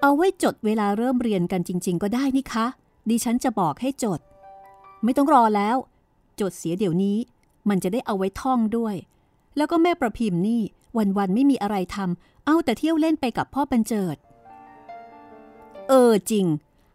[0.00, 2.66] เอาไว้จดเวลาเริ่มเรียนกันจริง ๆ ก็ได้นี่คะ
[3.08, 4.20] ดิฉันจะบอกให้จด
[5.04, 5.76] ไม่ต้องรอแล้ว
[6.40, 7.18] จดเสียเดี๋ยวนี้
[7.68, 8.94] มันจะได้เอาไว้ท่องด้วย
[9.56, 10.62] แล้วก็แม่ประพิมพ์นี่
[10.96, 14.16] วันๆไม่มีอะไรทำเอาแต่เที่ยวเล่นไปกับพ่อบรรเจิด
[15.88, 16.46] เออจริง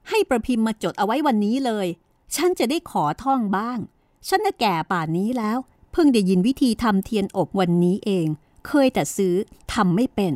[0.09, 1.87] ให้ประพิมพ์มาจดเอาไว้วันนี้เลย
[2.35, 3.79] ฉันจะได้ขอท่องบ้าง
[4.27, 5.57] ฉันน่ะแก่ป่านนี้แล้ว
[5.91, 8.27] เพิ่งได้ยินวิธีทำเทียนอบวันนี้เอง
[8.67, 9.35] เคยแต่ซื้อ
[9.73, 10.33] ทำไม่เป็น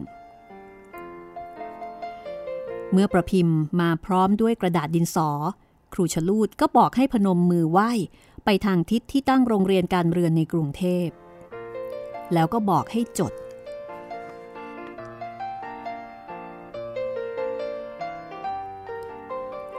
[2.91, 5.29] เมื่อประพิมพ์มาพร้อมด้วยกระดาษดินสอ
[5.93, 7.91] ครูชลูดก็บอกให้พนมมือไหว้
[8.45, 11.07] ไปทางทิศที่ตั้งโรงเรียนการเรือนในกรุงเทพ
[12.33, 13.33] แล้วก็บอกให้จด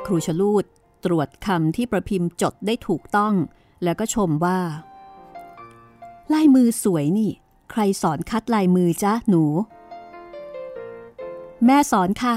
[0.07, 0.65] ครูชลูด
[1.05, 3.35] ตรวจคำที่ประพิมพ์จดได้ถูกต้อง
[3.85, 4.59] แล้วก็ชมว่า
[6.33, 7.31] ลายมือสวยนี่
[7.71, 9.45] ใครสอนคัดลายมือจ้ะหนู
[11.65, 12.35] แม่สอนค่ะ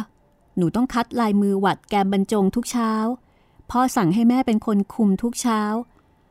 [0.58, 2.92] หนูต้องคัดลายมือหวัดแกมบรรจงทุกเช้า
[3.76, 5.62] พ่อสั่งให้แม่เป็นคนคุมทุกเช้า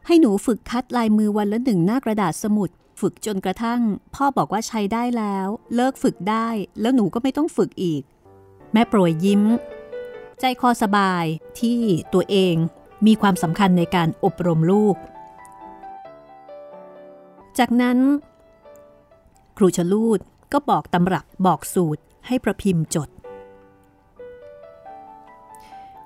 [0.07, 2.70] ให้หนูฝึกคัดลายมือวันละหนึ่งหน้ากระดาษสมุด
[3.01, 3.80] ฝึกจนกระทั่ง
[4.14, 6.49] พ่อบอกว่าใช้ได้แล้ว เลิกฝึกได้
[6.80, 8.03] แล้วหนูก็ไม่ต้องฝึกอีก
[8.72, 9.43] แม่โปรยยิ้ม
[10.41, 11.24] ใจคอสบาย
[11.61, 11.80] ที่
[12.12, 12.55] ตัวเอง
[13.07, 14.97] มีความสำคัญในการอบรมลูก
[17.59, 17.99] จากนั้น
[19.57, 20.20] ครูชลูด
[20.53, 23.09] ก็บอกตำรับบอกสูตรให้ประพิมพ์จด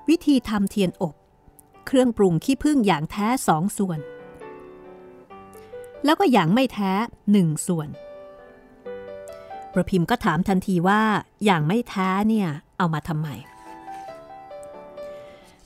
[0.09, 1.15] วิธีทำเทียนอบ
[1.85, 3.99] เครื่องปรุงขี้ผึ้งอย่างแท้สองส่วน
[6.05, 6.91] แล้วก็อย่างไม่แท้
[7.31, 7.89] หนึ่งส่วน
[9.73, 11.01] ประพิมพ์ก็ถามทันทีว่า
[11.45, 13.27] อย่างไม่แท้เนี่ยเอามาทำไม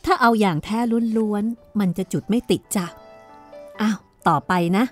[0.06, 0.78] ถ้าเอาอย่างแท้
[1.18, 2.86] ล้วนๆมันจะจุดไม่ติดจ้ะ
[3.82, 3.98] อ้าว
[4.28, 4.86] ต่อไปนะ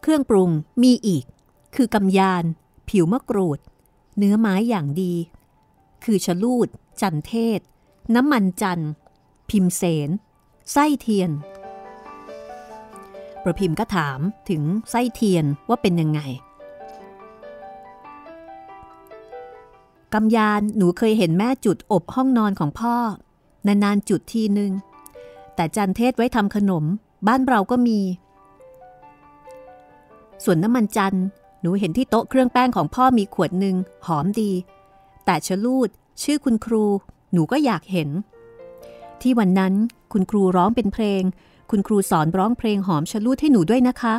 [0.00, 0.50] เครื่องปรุง
[0.82, 1.24] มีอีก
[1.76, 2.44] คือกำยาน
[2.88, 3.58] ผิวมะกรูด
[4.18, 5.14] เนื้อไม้อย่างดี
[6.04, 6.68] คือชะลูด
[7.00, 7.60] จันเทศ
[8.14, 8.82] น้ำมันจัน
[9.50, 10.10] พิมเสน
[10.72, 11.30] ไส้เทียน
[13.42, 14.18] ประพิมพ์ก็ถาม
[14.48, 16.20] ถึงไส้เทียนว่าเป็นยังไง
[20.14, 22.96] กำยานหนูเคยเห็นแม่จุดอบห้องนอนของพ่อ
[23.66, 24.72] นานๆจุดทีนึง
[25.54, 26.84] แต่จันเทศไว้ทำขนม
[27.26, 28.00] บ้านเราก็มี
[30.44, 31.16] ส่วนน้ำมันจัน
[31.60, 33.76] หนูเห็นที่โต๊ะเครื่องแป้งของพ่อมีขวดหนึ่ง
[34.06, 34.50] หอมดี
[35.24, 35.88] แต่ชะลูด
[36.22, 36.84] ชื่อคุณครู
[37.32, 38.08] หนูก็อยากเห็น
[39.24, 39.74] ที่วันนั้น
[40.12, 41.22] คุณครูร้องเป็นเพลง
[41.70, 44.14] คุณครูสอนร้องเพลงหอมชะลูดให้หนูด้วยนะคะ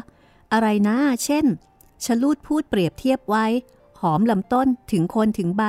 [0.54, 1.46] อะไรนะเช่น
[2.06, 3.46] ชะลูดพูดเปรียบเทียบไว้
[4.02, 5.64] หอมลำต้นถึงโคนถึงใบ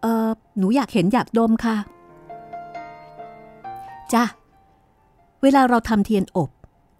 [0.00, 1.76] เออหนูอยากเห็นอยากดมค่ะ
[4.12, 4.24] จ้ะ
[5.42, 6.50] เวลาเราทำเทียนอบ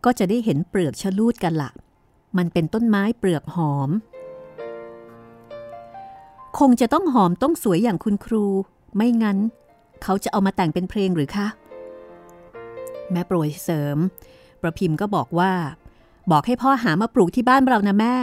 [0.04, 1.70] ก็จะได้เห็นเปลือกชะลูดกันละ
[2.36, 3.90] มันเป็นต้นไม้เปลือกหอม
[6.58, 8.44] คงจะต้องหอมต้องสวยอย่างคุณครู
[8.96, 9.38] ไม่งั้น
[10.02, 11.46] เขาจะเอามาแต่งเป็นเพลงหรือคะ
[13.12, 13.96] แม่โปรยเสริม
[14.62, 15.52] ประพิมพ์ก็บอกว่า
[16.30, 18.14] บอกให้พ่อหามาปลูกที่บ้านเรานะแม่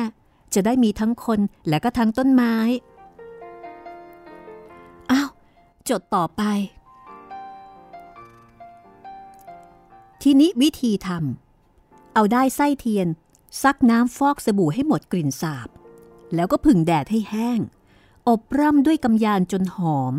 [0.54, 2.56] จะได้มีทั้งคนและก็ทั้งต้นไม้
[5.12, 5.30] อ้าว
[5.90, 6.44] จดต่อไป
[10.24, 13.08] ทีนี้วิธีทำเอาได้ไส้เทียน
[13.64, 15.70] ซักน้ำฟอกสบู่ให้หมดกลิ่นสาบ
[16.36, 17.60] แล้วก็ผึ่งแดดให้แห้ง
[18.28, 20.14] อบร่ำด้วยกำยานจนหอม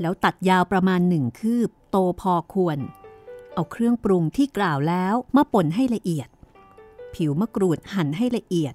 [0.00, 2.78] แล้วตัดยาวประมาณหนึ่งคืบ โตพอควร
[3.54, 6.28] เอาเครื่องปรุงที่กล่าวแล้วมาป่นให้ละเอียด
[7.14, 8.74] ผิวมะกรูดหั่นให้ละเอียด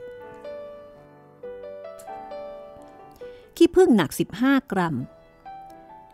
[3.56, 4.10] ขี้ผึ้งหนัก
[4.40, 4.96] 15 กรัม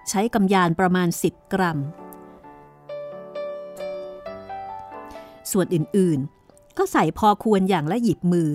[0.10, 1.80] ใช้กำยานประมาณ 10 กรัม
[5.51, 8.51] ส่วนอื่นๆ ก็ใส่พอควรอย่างละหยิบมือ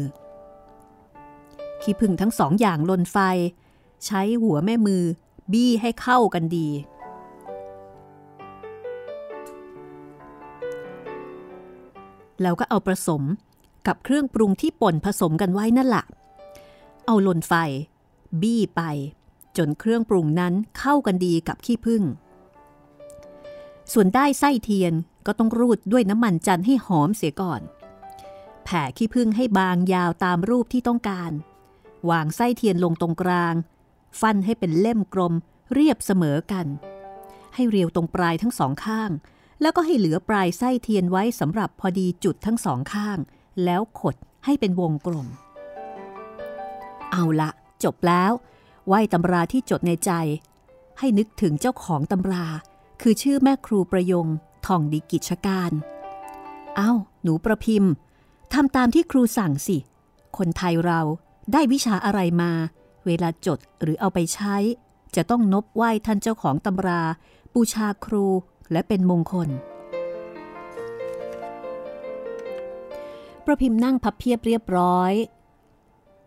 [1.83, 3.17] ขี้ผึ้งทั้งสองอย่างลนไฟ
[4.07, 5.05] ใช้หัวแม่มือ
[5.53, 6.69] บี้ให้เข้ากันดี
[12.43, 13.23] แล้วก็เอาผสม
[13.87, 16.05] กับเครื่องปรุงที่ป่นผสมกันไว้นั่นแหละ
[17.07, 17.53] เอาลนไฟ
[18.43, 18.83] บี้ไป
[19.57, 22.03] จนเครื่องปรุงนั้นเข้ากันดีกับขี้ผึ้ง
[23.93, 24.93] ส่วนได้ไส้เทียน
[25.27, 27.61] ก็ต้องรูดด้วยน้ำมันจันให้หอมเสียก่อน
[28.65, 31.33] แผ่ขี้ผึ้งให้บางยาวตามรูปที่ต้องการ
[32.11, 33.55] วางไส้เทียนลงตรงกลาง
[34.21, 35.35] ฟันให้เป็นเล่มกลม
[35.75, 36.67] เรียบเสมอกัน
[37.55, 39.11] ให้เรียวตรงปลายทั้งสองข้าง
[39.61, 43.19] แล้วก็ให้เหลือปลายไส้เทียนไว้สำหรับพอดีจุดทั้งสองข้าง
[43.65, 45.27] แล้วขดให้เป็นวงกลม
[47.13, 47.51] เอาละ
[47.85, 48.33] จบแล้ว
[48.87, 50.13] ไหวตำราที่จดในใจ
[50.99, 52.47] ให้นึกถึงเจ้าของตำรา
[53.03, 54.27] คือชื่อแม่ครูประยง
[54.67, 55.71] ทองดีกิจการ
[56.77, 56.93] เอา้า
[57.23, 57.93] หนูประพิมพ์
[58.53, 59.77] ทำตามที่ครูสั่งสิ
[60.37, 61.01] คนไทยเรา
[61.53, 62.53] ได้วิชาอะไรมา
[63.07, 64.57] เวลาจดหรือเอาไปใช้
[65.17, 67.03] จะต้องนบไหว้ท่านเจ้าของตำรา
[67.55, 68.27] บูชาครู
[68.73, 69.49] และเป็นมงคล
[73.45, 75.13] ประพิมพ์นั่งพับเพียบเรียบร้อย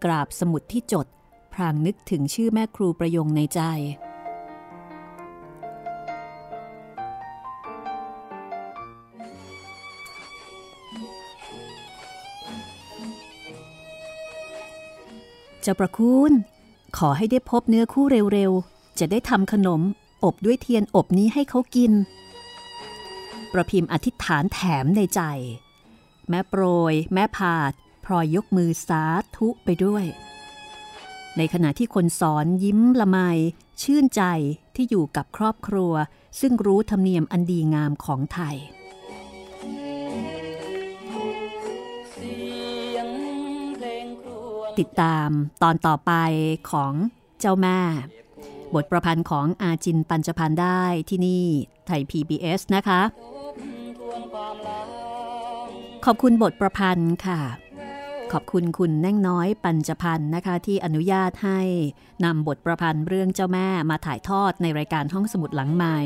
[0.04, 1.08] กราบสมุดที่จด
[1.54, 3.62] พรางนึกถึงชื่อแม่ครูประยงในใจ
[15.62, 16.32] เจ้าประคุณ
[16.98, 19.82] ขอให้ได้พบเนื้อคู่เร็วๆ จะได้ทำขนม
[20.24, 21.92] อบด้วยเทียนอบนี้ให้เขากิน
[23.52, 25.22] ประพิมพ์อธิษฐานแถมในใจ
[26.30, 27.72] แม่โปรย แม่ผาด
[28.06, 29.04] พลอยยกมือสา
[29.36, 30.06] ธุไปด้วย
[31.38, 33.18] ในขณะที่คนสอนยิ้มละไม
[33.82, 34.24] ชื่นใจ
[34.76, 35.94] ที่อยู่กับครอบครัว
[36.40, 38.56] ซึ่งรู้ธรรมเนียมอันดีงามของไทย
[44.80, 45.30] ติดตาม
[45.64, 46.12] ตอนต่อไป
[46.72, 46.94] ของ
[47.40, 47.80] เจ้าแม่
[48.76, 51.46] บทประพันธ์ของอาจินปัญจพันธ์ได้ที่นี่
[51.88, 53.02] ไทย PBS นะคะ
[56.06, 57.42] ขอบคุณบทประพันธ์ค่ะ
[58.34, 61.62] ขอบคุณคุณแน่งน้อยปัญจพันธ์นะคะ ที่อนุญาตให้
[62.24, 66.00] นำบทประพันธ์เรื่องเจ้าแม่มาถ่ายทอดในรายการห้องสมุดหลังใหม่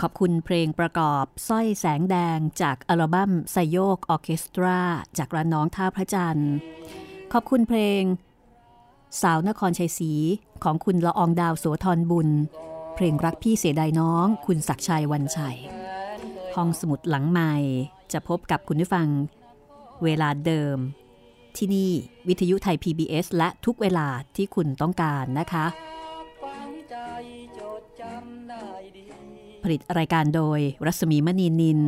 [0.00, 4.78] ขอบคุณเพลงประกอบสร้อยแสงแดงจากอัลบั้มไซโยกออเคสตรา
[5.18, 6.52] จากร้านน้องท่าพระจันทร์
[7.32, 8.02] ขอบคุณเพลง
[9.22, 10.12] สาวนครชัยศรี
[10.64, 12.28] ของคุณละอองดาวโสธรบุญ
[12.94, 15.58] เพลงรักพี่เสียดายน้อง คุณศักชัยวันชัย
[16.54, 17.52] ห้องสมุดหลังใหม่
[18.12, 19.08] จะพบกับคุณผู้ฟัง
[20.04, 20.76] เวลาเดิม
[21.56, 21.90] ที่นี่
[22.28, 24.06] วิทยุไทย PBS และทุกเวลา
[24.36, 25.66] ที่คุณต้องการนะคะ
[29.62, 31.80] ผลิตรายการโดยรัศมีมณีนิน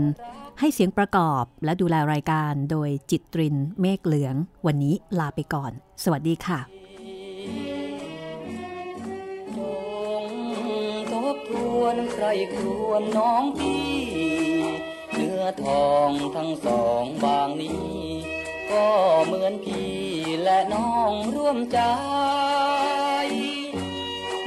[0.61, 4.35] ให้เสียงประกอบและดูแลรายการโดยจิตตรินเมฆเหลือง
[4.67, 6.61] วันนี้ลาไปก่อน สวัสดีค่ะ
[11.11, 13.87] ทบทวนใครครวนน้องพี่
[15.13, 17.91] เนื้อทองทั้งสองบางนี้
[18.71, 18.89] ก็
[19.25, 19.95] เหมือนพี่
[20.43, 21.81] และน้องร่วมใจ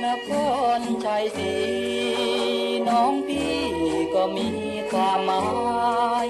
[0.06, 0.32] นค
[0.78, 1.54] รชัยศรี
[2.90, 3.58] น้องพี่
[4.16, 5.44] ก็มีามหมา
[6.26, 6.28] ย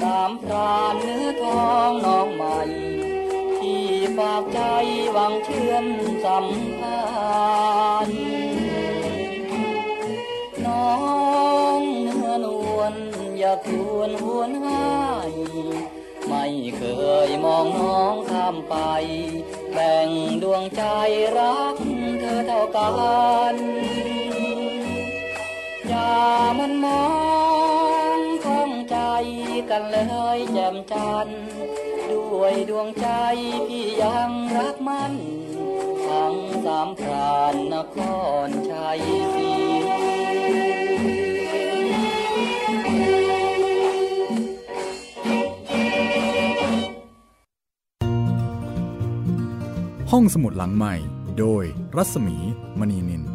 [0.00, 2.60] สามพรานเนื้อทองน้องใหม่
[3.58, 3.84] ที่
[4.16, 4.60] ฝากใจ
[5.12, 5.86] หวังเชื่อม
[6.24, 6.46] สัม
[6.78, 7.02] พั
[8.08, 8.24] นธ์
[10.64, 10.92] น้อ
[11.78, 12.46] งเนื้อน
[12.76, 12.94] วล
[13.38, 14.92] อย่าควรหวนหา
[15.30, 15.32] ย
[16.28, 16.44] ไม่
[16.78, 16.82] เค
[17.28, 18.76] ยมองน้องข้ามไป
[19.72, 20.08] แบ่ง
[20.42, 20.82] ดวงใจ
[21.38, 21.76] รัก
[22.20, 22.88] เธอเท่ากั
[23.54, 23.56] น
[25.88, 26.14] อย่า
[26.58, 27.02] มันมอ
[27.62, 27.63] ง
[29.70, 29.98] กันเล
[30.36, 31.28] ยแจ่มจัน
[32.10, 33.08] ด้วยดวงใจ
[33.68, 35.12] พี่ยังรักมัน
[36.06, 37.96] ทั้งสามพรานนค
[38.46, 39.00] รชัย
[39.34, 39.52] ศรี
[50.10, 50.94] ห้องสมุดหลังใหม่
[51.38, 51.64] โดย
[51.96, 52.36] รัศมี
[52.78, 53.33] มณีนิน